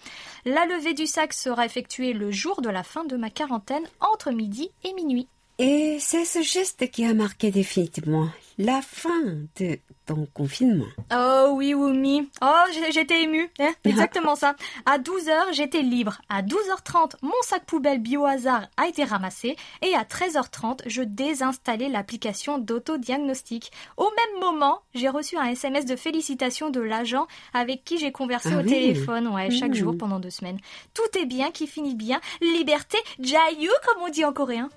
[0.45, 4.31] La levée du sac sera effectuée le jour de la fin de ma quarantaine, entre
[4.31, 5.27] midi et minuit.
[5.63, 9.21] Et c'est ce geste qui a marqué définitivement la fin
[9.59, 10.87] de ton confinement.
[11.13, 12.27] Oh oui, Wumi.
[12.41, 13.47] Oh, j'étais émue.
[13.59, 14.55] hein, exactement ça.
[14.87, 16.19] À 12h, j'étais libre.
[16.29, 19.55] À 12h30, mon sac poubelle bio-hasard a été ramassé.
[19.83, 23.71] Et à 13h30, je désinstallais l'application d'autodiagnostic.
[23.97, 28.49] Au même moment, j'ai reçu un SMS de félicitations de l'agent avec qui j'ai conversé
[28.53, 28.69] Ah au oui.
[28.69, 29.75] téléphone, ouais, chaque Mmh.
[29.75, 30.59] jour pendant deux semaines.
[30.95, 32.19] Tout est bien qui finit bien.
[32.41, 34.69] Liberté, jayu, comme on dit en coréen.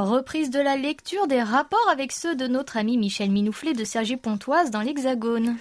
[0.00, 4.16] Reprise de la lecture des rapports avec ceux de notre ami Michel Minouflet de Sergi
[4.16, 5.56] Pontoise dans l'Hexagone.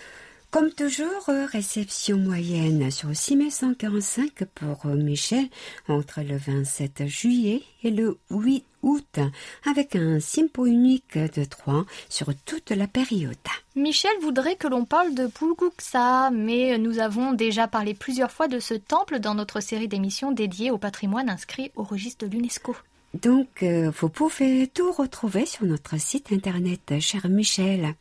[0.52, 5.48] Comme toujours, réception moyenne sur 6145 pour Michel
[5.88, 9.20] entre le 27 juillet et le 8 août,
[9.66, 13.36] avec un simpo unique de 3 sur toute la période.
[13.76, 18.60] Michel voudrait que l'on parle de Pulguksa, mais nous avons déjà parlé plusieurs fois de
[18.60, 22.76] ce temple dans notre série d'émissions dédiée au patrimoine inscrit au registre de l'UNESCO.
[23.22, 27.96] Donc, euh, vous pouvez tout retrouver sur notre site internet, cher Michel.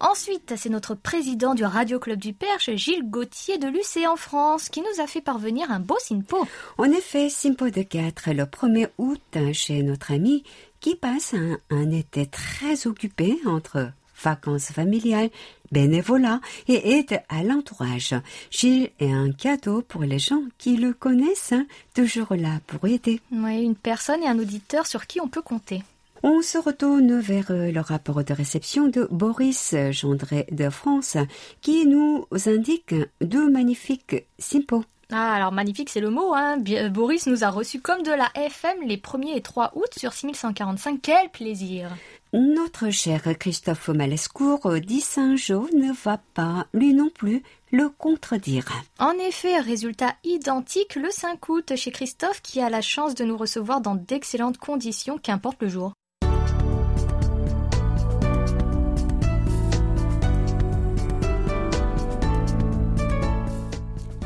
[0.00, 4.68] Ensuite, c'est notre président du Radio Club du Perche, Gilles Gauthier de l'UC en France,
[4.68, 6.46] qui nous a fait parvenir un beau SINPO.
[6.76, 10.42] En effet, Simpo de 4 le 1er août chez notre ami
[10.80, 15.30] qui passe un, un été très occupé entre vacances familiales,
[15.72, 18.14] bénévolat et aide à l'entourage.
[18.50, 23.20] Gilles est un cadeau pour les gens qui le connaissent, hein, toujours là pour aider.
[23.32, 25.82] Oui, une personne et un auditeur sur qui on peut compter.
[26.24, 31.16] On se retourne vers euh, le rapport de réception de Boris Gendré de France
[31.60, 34.84] qui nous indique deux magnifiques simpos.
[35.12, 36.34] Ah, alors magnifique, c'est le mot.
[36.34, 36.58] Hein.
[36.58, 40.12] Bi- Boris nous a reçus comme de la FM les 1er et 3 août sur
[40.12, 40.98] 6145.
[41.00, 41.88] Quel plaisir
[42.34, 48.66] Notre cher Christophe Malescourt dit Saint-Jean ne va pas, lui non plus, le contredire.
[48.98, 53.38] En effet, résultat identique le 5 août chez Christophe qui a la chance de nous
[53.38, 55.94] recevoir dans d'excellentes conditions, qu'importe le jour.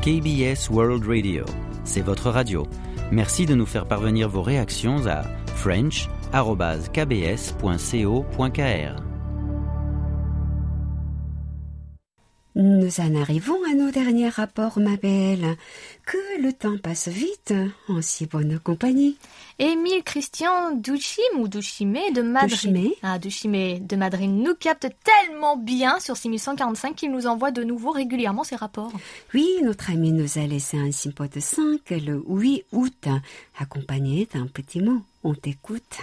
[0.01, 1.45] KBS World Radio,
[1.85, 2.67] c'est votre radio.
[3.13, 5.23] Merci de nous faire parvenir vos réactions à
[6.33, 9.13] french.kbs.co.kr.
[12.55, 15.57] Nous en arrivons à nos derniers rapports, ma belle.
[16.05, 17.51] Que le temps passe vite
[17.89, 19.17] en si bonne compagnie.
[19.57, 22.91] Émile Christian Duchim ou Duchime de Madrid.
[23.01, 27.89] Ah, Duchime de Madrid nous capte tellement bien sur 6145 qu'il nous envoie de nouveau
[27.89, 28.93] régulièrement ses rapports.
[29.33, 33.07] Oui, notre ami nous a laissé un simpo de 5 le 8 août,
[33.57, 35.01] accompagné d'un petit mot.
[35.23, 35.97] On t'écoute.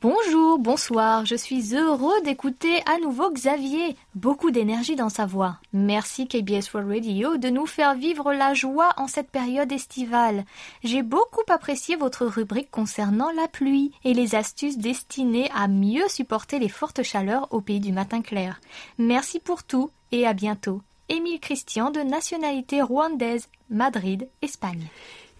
[0.00, 3.96] Bonjour, bonsoir, je suis heureux d'écouter à nouveau Xavier.
[4.14, 5.56] Beaucoup d'énergie dans sa voix.
[5.72, 10.44] Merci KBS World Radio de nous faire vivre la joie en cette période estivale.
[10.84, 16.60] J'ai beaucoup apprécié votre rubrique concernant la pluie et les astuces destinées à mieux supporter
[16.60, 18.60] les fortes chaleurs au pays du matin clair.
[18.98, 20.80] Merci pour tout et à bientôt.
[21.08, 24.86] Émile Christian de nationalité rwandaise, Madrid, Espagne.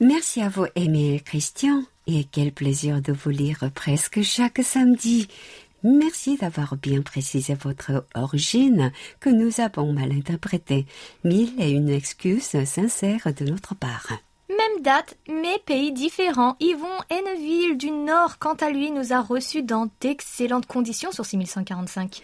[0.00, 5.26] Merci à vous, Émile Christian, et quel plaisir de vous lire presque chaque samedi.
[5.82, 10.86] Merci d'avoir bien précisé votre origine que nous avons mal interprétée.
[11.24, 14.08] Mille et une excuses sincères de notre part.
[14.48, 16.56] Même date, mais pays différents.
[16.60, 22.22] Yvon Henneville du Nord, quant à lui, nous a reçus dans d'excellentes conditions sur 6145.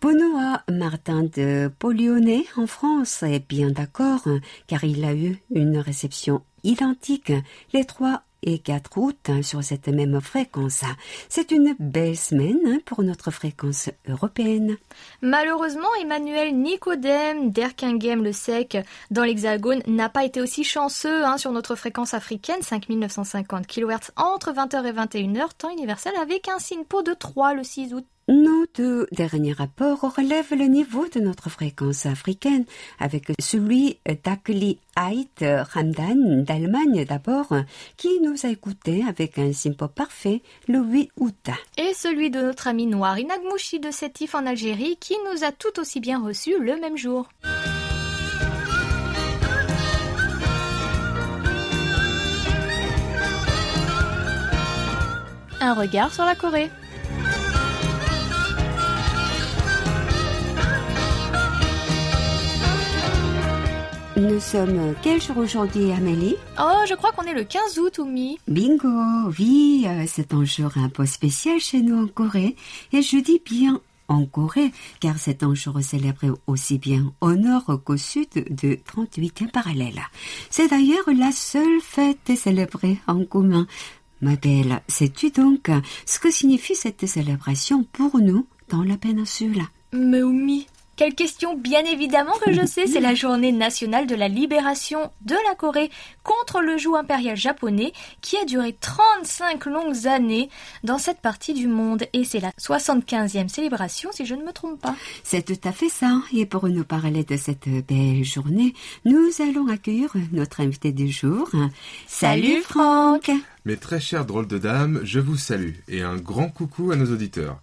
[0.00, 4.28] Benoît Martin de Polyonnais en France est bien d'accord,
[4.66, 7.32] car il a eu une réception identique
[7.72, 10.82] les 3 et 4 août sur cette même fréquence.
[11.28, 14.76] C'est une belle semaine pour notre fréquence européenne.
[15.22, 18.78] Malheureusement, Emmanuel Nicodème d'Erkinghem le Sec
[19.10, 24.52] dans l'Hexagone n'a pas été aussi chanceux hein, sur notre fréquence africaine 5950 kHz entre
[24.52, 28.04] 20h et 21h, temps universel avec un SINPO de 3 le 6 août.
[28.28, 32.66] Nos deux derniers rapports relèvent le niveau de notre fréquence africaine,
[32.98, 37.54] avec celui d'Akli Ait Hamdan d'Allemagne d'abord,
[37.96, 41.48] qui nous a écoutés avec un simpo parfait le 8 août.
[41.78, 45.80] Et celui de notre ami noir Inagmouchi de Sétif en Algérie qui nous a tout
[45.80, 47.28] aussi bien reçus le même jour.
[55.60, 56.70] Un regard sur la Corée.
[64.18, 68.36] Nous sommes quel jour aujourd'hui, Amélie Oh, je crois qu'on est le 15 août, Oumi.
[68.48, 68.88] Bingo,
[69.38, 72.56] oui, euh, c'est un jour un peu spécial chez nous en Corée.
[72.92, 77.80] Et je dis bien en Corée, car c'est un jour célébré aussi bien au nord
[77.84, 80.00] qu'au sud de 38e parallèle.
[80.50, 83.68] C'est d'ailleurs la seule fête célébrée en commun.
[84.20, 85.70] Ma belle, sais-tu donc
[86.06, 89.62] ce que signifie cette célébration pour nous dans la péninsule?
[89.92, 90.66] Mais Oumi,
[90.98, 95.36] quelle question Bien évidemment que je sais, c'est la journée nationale de la libération de
[95.48, 95.90] la Corée
[96.24, 100.50] contre le joug impérial japonais qui a duré 35 longues années
[100.82, 104.80] dans cette partie du monde et c'est la 75e célébration si je ne me trompe
[104.80, 104.96] pas.
[105.22, 106.20] C'est tout à fait ça.
[106.34, 111.48] Et pour nous parler de cette belle journée, nous allons accueillir notre invité du jour.
[112.08, 113.30] Salut, Franck.
[113.64, 117.12] Mes très chères drôles de dames, je vous salue et un grand coucou à nos
[117.12, 117.60] auditeurs.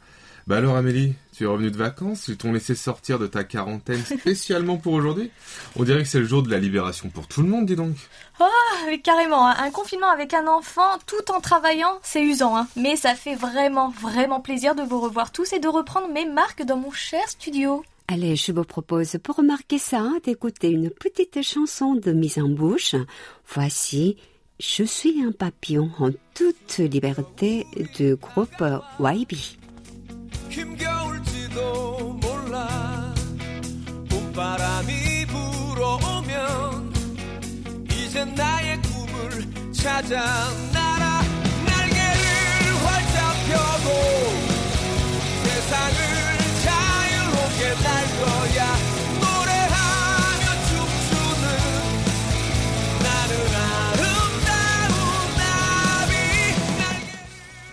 [0.48, 4.04] Bah alors Amélie, tu es revenue de vacances Ils t'ont laissé sortir de ta quarantaine
[4.20, 5.32] spécialement pour aujourd'hui
[5.76, 7.96] On dirait que c'est le jour de la libération pour tout le monde, dis donc.
[8.40, 8.48] Ah,
[8.88, 12.68] mais carrément, hein, un confinement avec un enfant tout en travaillant, c'est usant, hein.
[12.76, 16.64] mais ça fait vraiment, vraiment plaisir de vous revoir tous et de reprendre mes marques
[16.64, 17.84] dans mon cher studio.
[18.08, 22.96] Allez, je vous propose pour remarquer ça d'écouter une petite chanson de mise en bouche.
[23.48, 24.18] Voici
[24.60, 27.66] Je suis un papillon en toute liberté
[27.98, 28.64] du groupe
[29.00, 29.65] YB.
[30.56, 33.14] 힘겨울지도 몰라.
[34.10, 36.94] 봄바람이 불어오면
[37.92, 40.16] 이제 나의 꿈을 찾아
[40.72, 41.24] 날아
[41.66, 43.88] 날개를 활짝 펴고
[45.44, 45.98] 세상을
[46.64, 48.75] 자유롭게 날 거야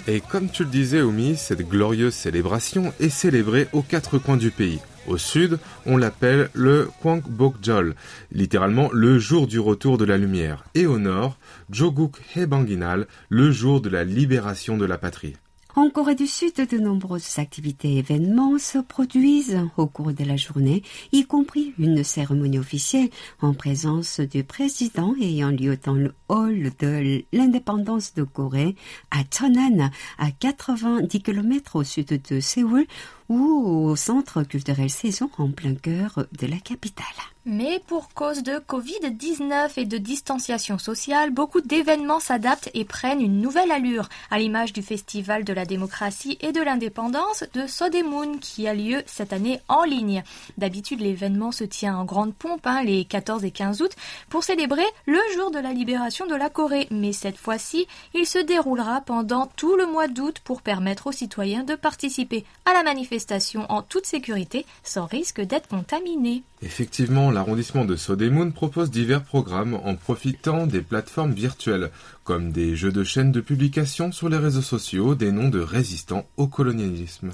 [0.09, 4.51] Et comme tu le disais, Omi, cette glorieuse célébration est célébrée aux quatre coins du
[4.51, 4.81] pays.
[5.07, 7.95] Au sud, on l'appelle le Kwangbokjol,
[8.33, 10.65] littéralement le jour du retour de la lumière.
[10.75, 11.39] Et au nord,
[11.71, 15.37] Joguk Hebanginal, le jour de la libération de la patrie.
[15.75, 20.37] En Corée du Sud, de nombreuses activités et événements se produisent au cours de la
[20.37, 20.83] journée,
[21.13, 23.09] y compris une cérémonie officielle
[23.41, 28.77] en présence du président ayant lieu dans le hall de l'indépendance de Corée
[29.11, 32.85] à Cheonan, à 90 km au sud de Séoul,
[33.33, 37.07] ou au centre culturel Saison en plein cœur de la capitale.
[37.45, 43.41] Mais pour cause de Covid-19 et de distanciation sociale, beaucoup d'événements s'adaptent et prennent une
[43.41, 48.69] nouvelle allure, à l'image du Festival de la démocratie et de l'indépendance de Sodemoon qui
[48.69, 50.23] a lieu cette année en ligne.
[50.57, 53.91] D'habitude, l'événement se tient en grande pompe hein, les 14 et 15 août
[54.29, 56.87] pour célébrer le jour de la libération de la Corée.
[56.93, 61.65] Mais cette fois-ci, il se déroulera pendant tout le mois d'août pour permettre aux citoyens
[61.65, 63.22] de participer à la manifestation
[63.69, 66.43] en toute sécurité sans risque d'être contaminés.
[66.63, 71.91] Effectivement, l'arrondissement de Sodemoun propose divers programmes en profitant des plateformes virtuelles,
[72.25, 76.27] comme des jeux de chaînes de publication sur les réseaux sociaux des noms de résistants
[76.37, 77.31] au colonialisme.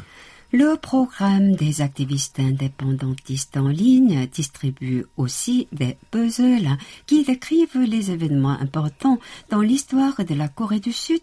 [0.51, 6.71] Le programme des activistes indépendantistes en ligne distribue aussi des puzzles
[7.05, 9.19] qui décrivent les événements importants
[9.51, 11.21] dans l'histoire de la Corée du Sud,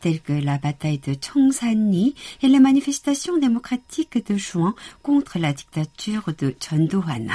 [0.00, 6.30] tels que la bataille de Cheongsanni et les manifestations démocratiques de juin contre la dictature
[6.38, 7.30] de Chun Do-han.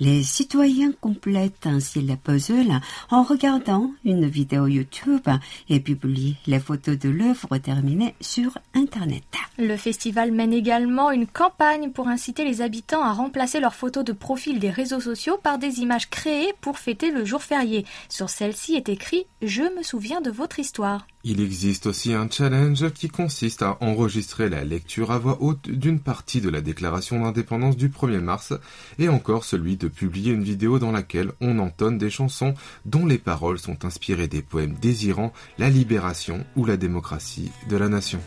[0.00, 2.80] Les citoyens complètent ainsi les puzzles
[3.10, 5.28] en regardant une vidéo YouTube
[5.68, 9.24] et publient les photos de l'œuvre terminée sur Internet.
[9.58, 14.12] Le festival mène également une campagne pour inciter les habitants à remplacer leurs photos de
[14.12, 17.84] profil des réseaux sociaux par des images créées pour fêter le jour férié.
[18.08, 21.06] Sur celle-ci est écrit Je me souviens de votre histoire.
[21.24, 26.00] Il existe aussi un challenge qui consiste à enregistrer la lecture à voix haute d'une
[26.00, 28.54] partie de la déclaration d'indépendance du 1er mars
[28.98, 33.18] et encore celui de publier une vidéo dans laquelle on entonne des chansons dont les
[33.18, 38.20] paroles sont inspirées des poèmes désirant la libération ou la démocratie de la nation.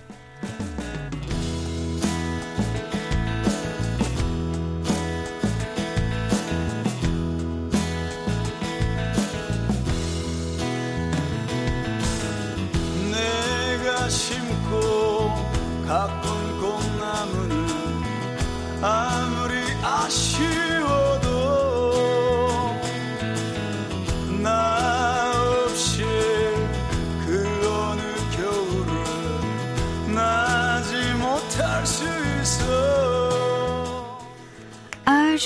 [20.09, 20.68] 去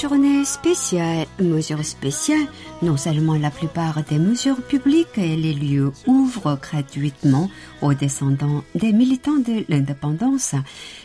[0.03, 2.49] journée spéciale, mesures spéciales,
[2.81, 7.49] non seulement la plupart des mesures publiques et les lieux ouvrent gratuitement
[7.81, 10.55] aux descendants des militants de l'indépendance,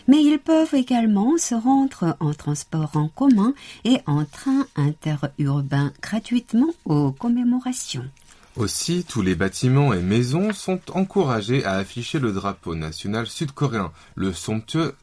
[0.09, 6.71] mais ils peuvent également se rendre en transport en commun et en train interurbain gratuitement
[6.85, 8.11] aux commémorations.
[8.59, 14.33] Aussi, tous les bâtiments et maisons sont encouragés à afficher le drapeau national sud-coréen, le
[14.33, 14.97] somptueux.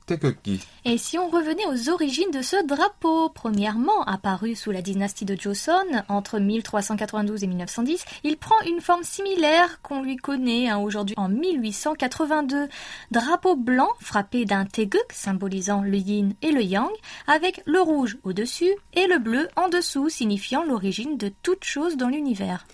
[0.84, 5.40] Et si on revenait aux origines de ce drapeau, premièrement apparu sous la dynastie de
[5.40, 11.16] Joseon entre 1392 et 1910, il prend une forme similaire qu'on lui connaît hein, aujourd'hui
[11.18, 12.68] en 1882.
[13.12, 16.92] Drapeau blanc frappé d'un taeguk symbolisant le yin et le yang,
[17.26, 22.10] avec le rouge au-dessus et le bleu en dessous signifiant l'origine de toute chose dans
[22.10, 22.66] l'univers.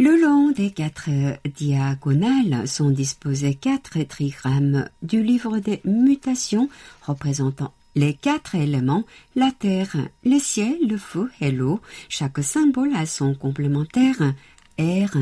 [0.00, 1.10] Le long des quatre
[1.56, 6.68] diagonales sont disposés quatre trigrammes du livre des mutations
[7.02, 9.02] représentant les quatre éléments,
[9.34, 11.80] la terre, le ciel, le feu et l'eau.
[12.08, 14.34] Chaque symbole a son complémentaire,
[14.76, 15.16] air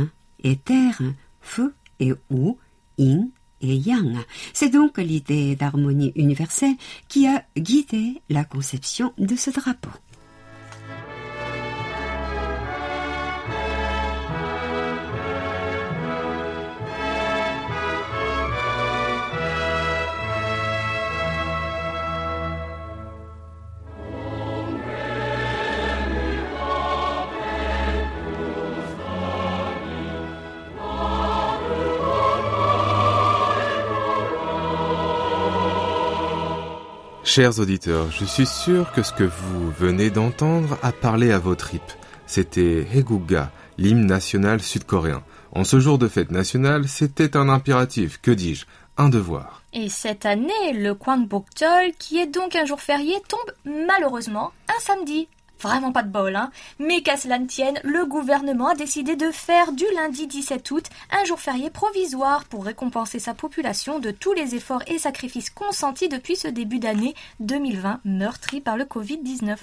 [0.44, 1.00] et terre,
[1.40, 2.58] feu et eau,
[2.98, 3.30] yin
[3.62, 4.18] et yang.
[4.52, 6.76] C'est donc l'idée d'harmonie universelle
[7.08, 9.88] qui a guidé la conception de ce drapeau.
[37.36, 41.54] Chers auditeurs, je suis sûr que ce que vous venez d'entendre a parlé à vos
[41.54, 41.82] tripes.
[42.26, 45.22] C'était Heguga, l'hymne national sud-coréen.
[45.52, 48.64] En ce jour de fête nationale, c'était un impératif, que dis-je,
[48.96, 49.60] un devoir.
[49.74, 53.52] Et cette année, le Kwangbokjeol, qui est donc un jour férié, tombe
[53.86, 55.28] malheureusement un samedi.
[55.60, 56.50] Vraiment pas de bol, hein.
[56.78, 60.84] Mais qu'à cela ne tienne, le gouvernement a décidé de faire du lundi 17 août
[61.10, 66.08] un jour férié provisoire pour récompenser sa population de tous les efforts et sacrifices consentis
[66.08, 69.56] depuis ce début d'année 2020 meurtri par le Covid-19.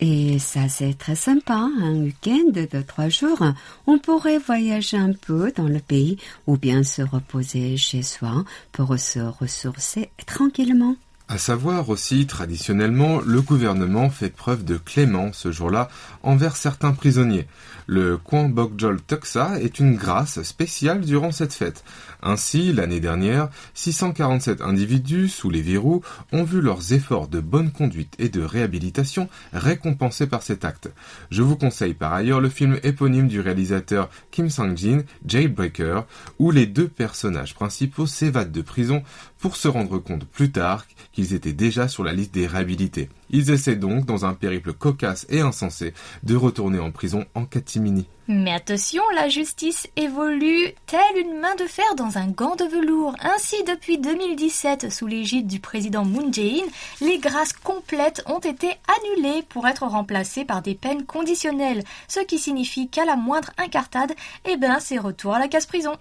[0.00, 3.42] Et ça, c'est très sympa, un week-end de trois jours.
[3.86, 8.98] On pourrait voyager un peu dans le pays ou bien se reposer chez soi pour
[8.98, 10.96] se ressourcer tranquillement.
[11.26, 15.88] À savoir aussi, traditionnellement, le gouvernement fait preuve de clémence ce jour-là
[16.22, 17.46] envers certains prisonniers.
[17.86, 21.82] Le Kwan Bokjol Tuksa est une grâce spéciale durant cette fête.
[22.26, 26.00] Ainsi, l'année dernière, 647 individus sous les verrous
[26.32, 30.90] ont vu leurs efforts de bonne conduite et de réhabilitation récompensés par cet acte.
[31.30, 36.06] Je vous conseille par ailleurs le film éponyme du réalisateur Kim Sang-jin, Jailbreaker,
[36.38, 39.02] où les deux personnages principaux s'évadent de prison
[39.38, 43.10] pour se rendre compte plus tard qu'ils étaient déjà sur la liste des réhabilités.
[43.28, 48.06] Ils essaient donc, dans un périple cocasse et insensé, de retourner en prison en catimini.
[48.26, 53.14] Mais attention, la justice évolue telle une main de fer dans un gant de velours.
[53.20, 56.64] Ainsi, depuis 2017, sous l'égide du président Moon Jae-in,
[57.02, 58.68] les grâces complètes ont été
[58.98, 64.14] annulées pour être remplacées par des peines conditionnelles, ce qui signifie qu'à la moindre incartade,
[64.46, 65.96] eh ben, c'est retour à la casse-prison.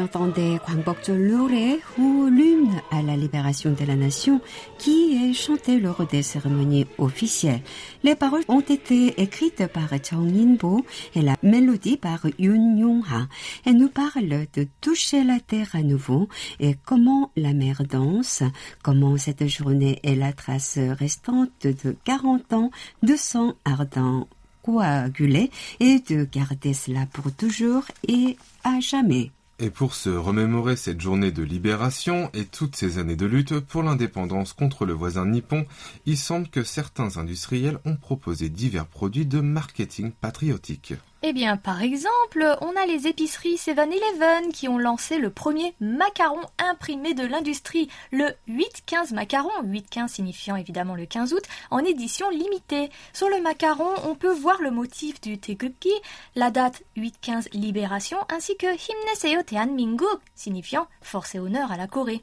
[0.00, 4.40] Entendez Kwangbokjol Lore ou l'hymne à la libération de la nation
[4.78, 7.62] qui est chanté lors des cérémonies officielles.
[8.02, 10.84] Les paroles ont été écrites par Chong In-bo
[11.14, 13.28] et la mélodie par Yoon Yong-ha.
[13.64, 16.28] Elle nous parle de toucher la terre à nouveau
[16.58, 18.42] et comment la mer danse,
[18.82, 22.70] comment cette journée est la trace restante de 40 ans
[23.02, 24.26] de sang ardent
[24.62, 29.30] coagulé et de garder cela pour toujours et à jamais.
[29.62, 33.82] Et pour se remémorer cette journée de libération et toutes ces années de lutte pour
[33.82, 35.66] l'indépendance contre le voisin nippon,
[36.06, 40.94] il semble que certains industriels ont proposé divers produits de marketing patriotique.
[41.22, 46.40] Eh bien, par exemple, on a les épiceries 7-Eleven qui ont lancé le premier macaron
[46.58, 52.88] imprimé de l'industrie, le 8-15 macaron, 8-15 signifiant évidemment le 15 août, en édition limitée.
[53.12, 55.92] Sur le macaron, on peut voir le motif du Taegukgi,
[56.36, 62.22] la date 8-15 libération, ainsi que Himneseo Teanminguk, signifiant force et honneur à la Corée.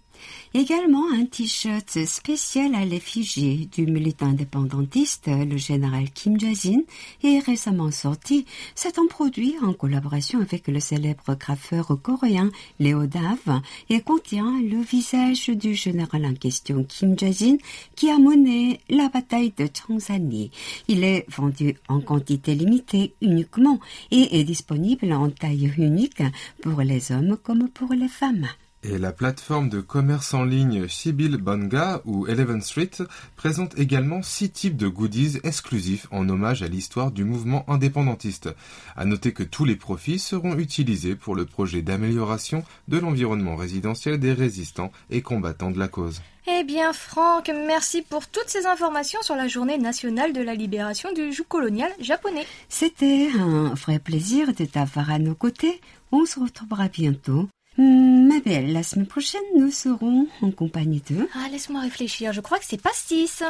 [0.55, 6.81] Également un t-shirt spécial à l'effigie du militant indépendantiste, le général Kim Jae-in,
[7.23, 8.47] est récemment sorti.
[8.87, 13.59] C'est un produit en collaboration avec le célèbre graffeur coréen Léo Dave
[13.89, 17.57] et contient le visage du général en question Kim Jae-in
[17.97, 20.51] qui a mené la bataille de Cheongsani.
[20.87, 26.23] Il est vendu en quantité limitée uniquement et est disponible en taille unique
[26.61, 28.47] pour les hommes comme pour les femmes.
[28.83, 32.91] Et la plateforme de commerce en ligne Shibil Banga ou Eleven Street
[33.35, 38.49] présente également six types de goodies exclusifs en hommage à l'histoire du mouvement indépendantiste.
[38.95, 44.19] À noter que tous les profits seront utilisés pour le projet d'amélioration de l'environnement résidentiel
[44.19, 46.21] des résistants et combattants de la cause.
[46.47, 51.11] Eh bien, Franck, merci pour toutes ces informations sur la journée nationale de la libération
[51.11, 52.45] du joug colonial japonais.
[52.69, 55.81] C'était un vrai plaisir de t'avoir à nos côtés.
[56.11, 57.49] On se retrouvera bientôt.
[57.78, 61.26] Hmm, ma belle, la semaine prochaine, nous serons en compagnie de...
[61.34, 63.42] Ah, laisse-moi réfléchir, je crois que c'est pastis.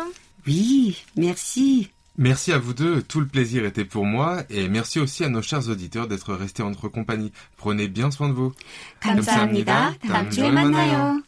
[0.46, 1.90] Oui, merci.
[2.18, 5.40] Merci à vous deux, tout le plaisir était pour moi et merci aussi à nos
[5.40, 7.32] chers auditeurs d'être restés en notre compagnie.
[7.56, 8.52] Prenez bien soin de vous.
[9.00, 9.94] 감사합니다.
[10.06, 11.22] 다음 주에 만나요.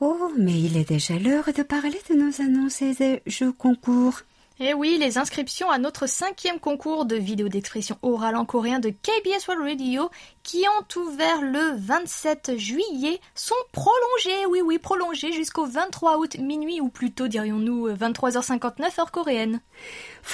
[0.00, 4.20] Oh, mais il est déjà l'heure de parler de nos annonces et jeux concours.
[4.62, 8.90] Eh oui, les inscriptions à notre cinquième concours de vidéo d'expression orale en coréen de
[8.90, 10.10] KBS World Radio,
[10.42, 16.78] qui ont ouvert le 27 juillet, sont prolongées, oui oui, prolongées jusqu'au 23 août minuit,
[16.82, 19.62] ou plutôt dirions-nous 23h59 heure coréenne.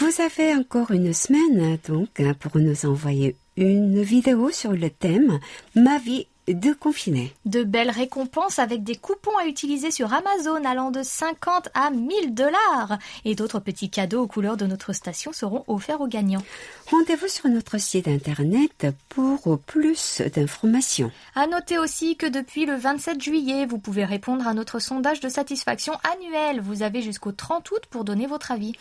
[0.01, 5.39] Vous avez encore une semaine, donc, pour nous envoyer une vidéo sur le thème
[5.77, 7.35] Ma vie de confinés.
[7.45, 12.35] De belles récompenses avec des coupons à utiliser sur Amazon allant de 50 à 1000
[12.35, 12.99] dollars.
[13.25, 16.43] Et d'autres petits cadeaux aux couleurs de notre station seront offerts aux gagnants.
[16.91, 21.11] Rendez-vous sur notre site internet pour plus d'informations.
[21.35, 25.29] À noter aussi que depuis le 27 juillet, vous pouvez répondre à notre sondage de
[25.29, 26.61] satisfaction annuel.
[26.61, 28.75] Vous avez jusqu'au 30 août pour donner votre avis.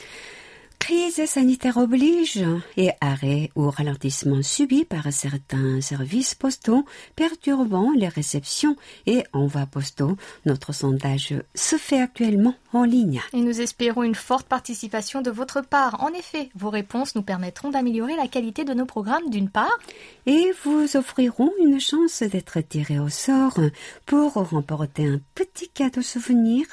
[0.86, 2.46] Crise sanitaire oblige
[2.78, 8.76] et arrêt ou ralentissement subi par certains services postaux perturbant les réceptions
[9.08, 10.16] et envois postaux.
[10.46, 13.22] Notre sondage se fait actuellement en ligne.
[13.34, 16.04] Et nous espérons une forte participation de votre part.
[16.04, 19.80] En effet, vos réponses nous permettront d'améliorer la qualité de nos programmes d'une part.
[20.26, 23.60] Et vous offriront une chance d'être tiré au sort
[24.06, 26.66] pour remporter un petit cadeau souvenir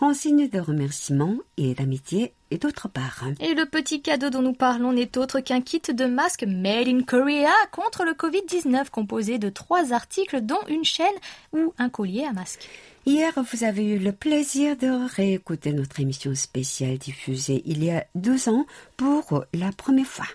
[0.00, 3.24] en signe de remerciement et d'amitié et d'autre part.
[3.40, 7.02] Et le petit cadeau dont nous parlons n'est autre qu'un kit de masques Made in
[7.02, 11.06] Korea contre le Covid-19 composé de trois articles dont une chaîne
[11.52, 12.68] ou un collier à masque.
[13.08, 18.04] Hier, vous avez eu le plaisir de réécouter notre émission spéciale diffusée il y a
[18.16, 20.26] deux ans pour la première fois.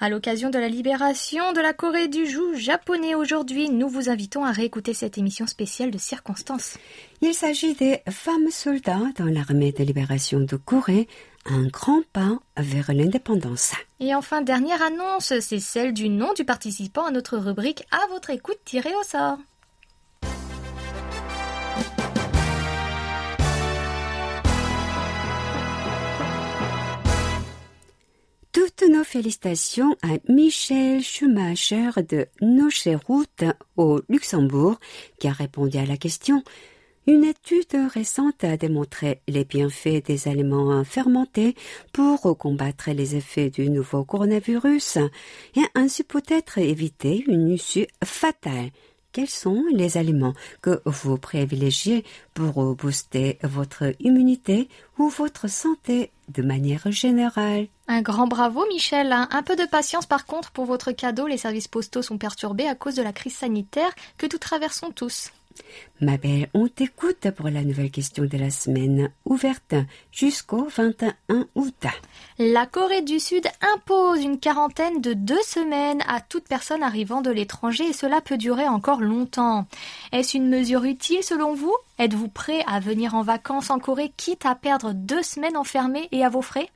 [0.00, 4.44] À l'occasion de la libération de la Corée du joug japonais aujourd'hui, nous vous invitons
[4.44, 6.78] à réécouter cette émission spéciale de circonstances.
[7.20, 11.06] Il s'agit des femmes soldats dans l'armée de libération de Corée,
[11.44, 13.72] un grand pas vers l'indépendance.
[14.00, 18.30] Et enfin, dernière annonce, c'est celle du nom du participant à notre rubrique À votre
[18.30, 19.38] écoute tirée au sort.
[28.88, 33.44] Nos félicitations à Michel Schumacher de Nocheroute
[33.76, 34.78] au Luxembourg
[35.18, 36.42] qui a répondu à la question
[37.06, 41.54] une étude récente a démontré les bienfaits des aliments fermentés
[41.92, 44.98] pour combattre les effets du nouveau coronavirus
[45.54, 48.70] et ainsi peut-être éviter une issue fatale.
[49.16, 52.04] Quels sont les aliments que vous privilégiez
[52.34, 57.68] pour booster votre immunité ou votre santé de manière générale?
[57.88, 59.14] Un grand bravo Michel.
[59.14, 61.26] Un peu de patience par contre pour votre cadeau.
[61.26, 65.30] Les services postaux sont perturbés à cause de la crise sanitaire que nous traversons tous.
[66.00, 69.74] Ma belle, on t'écoute pour la nouvelle question de la semaine, ouverte
[70.12, 71.86] jusqu'au 21 août.
[72.38, 77.30] La Corée du Sud impose une quarantaine de deux semaines à toute personne arrivant de
[77.30, 79.66] l'étranger et cela peut durer encore longtemps.
[80.12, 81.74] Est-ce une mesure utile selon vous?
[81.98, 86.24] Êtes-vous prêt à venir en vacances en Corée quitte à perdre deux semaines enfermées et
[86.24, 86.68] à vos frais?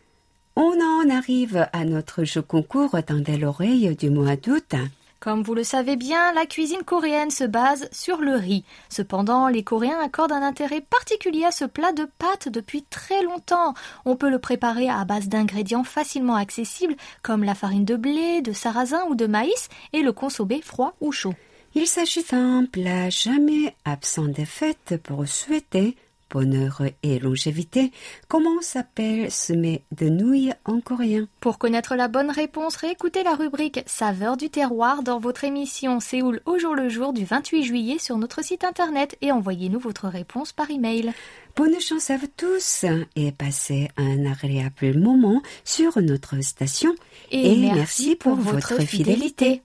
[0.56, 4.74] On en arrive à notre jeu concours Tendez l'oreille du mois d'août.
[5.20, 8.64] Comme vous le savez bien, la cuisine coréenne se base sur le riz.
[8.88, 13.74] Cependant, les Coréens accordent un intérêt particulier à ce plat de pâtes depuis très longtemps.
[14.06, 18.54] On peut le préparer à base d'ingrédients facilement accessibles comme la farine de blé, de
[18.54, 21.34] sarrasin ou de maïs et le consommer froid ou chaud.
[21.74, 25.96] Il s'agit d'un plat jamais absent des fêtes pour souhaiter
[26.30, 27.92] bonheur et longévité.
[28.28, 31.26] Comment s'appelle ce mets de nouilles en coréen?
[31.40, 36.40] Pour connaître la bonne réponse, réécoutez la rubrique Saveur du terroir dans votre émission Séoul
[36.46, 40.52] au jour le jour du 28 juillet sur notre site internet et envoyez-nous votre réponse
[40.52, 41.12] par email.
[41.56, 42.84] Bonne chance à vous tous
[43.16, 46.94] et passez un agréable moment sur notre station.
[47.30, 49.62] Et, merci, pour, votre fidélité.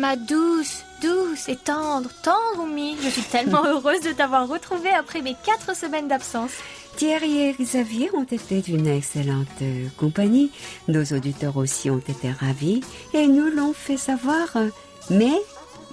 [0.00, 5.20] Ma douce, douce et tendre, tendre Oumi, je suis tellement heureuse de t'avoir retrouvée après
[5.20, 6.52] mes quatre semaines d'absence.
[6.96, 9.62] Thierry et Xavier ont été d'une excellente
[9.98, 10.52] compagnie.
[10.88, 12.80] Nos auditeurs aussi ont été ravis
[13.12, 14.56] et nous l'ont fait savoir.
[15.10, 15.38] Mais,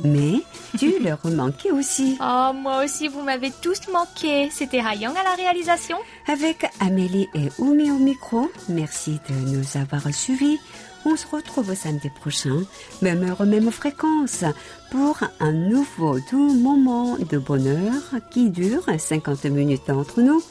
[0.05, 0.35] mais,
[0.79, 2.17] tu leur manquais aussi.
[2.21, 4.49] Oh, moi aussi, vous m'avez tous manqué.
[4.51, 5.97] C'était Hayang à la réalisation.
[6.27, 10.59] Avec Amélie et Oumi au micro, merci de nous avoir suivis.
[11.06, 12.62] On se retrouve samedi prochain,
[13.00, 14.44] même heure, même fréquence,
[14.90, 17.92] pour un nouveau doux moment de bonheur
[18.30, 20.42] qui dure 50 minutes entre nous.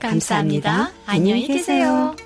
[0.00, 0.90] 감사합니다.
[1.06, 2.16] 안녕히 계세요.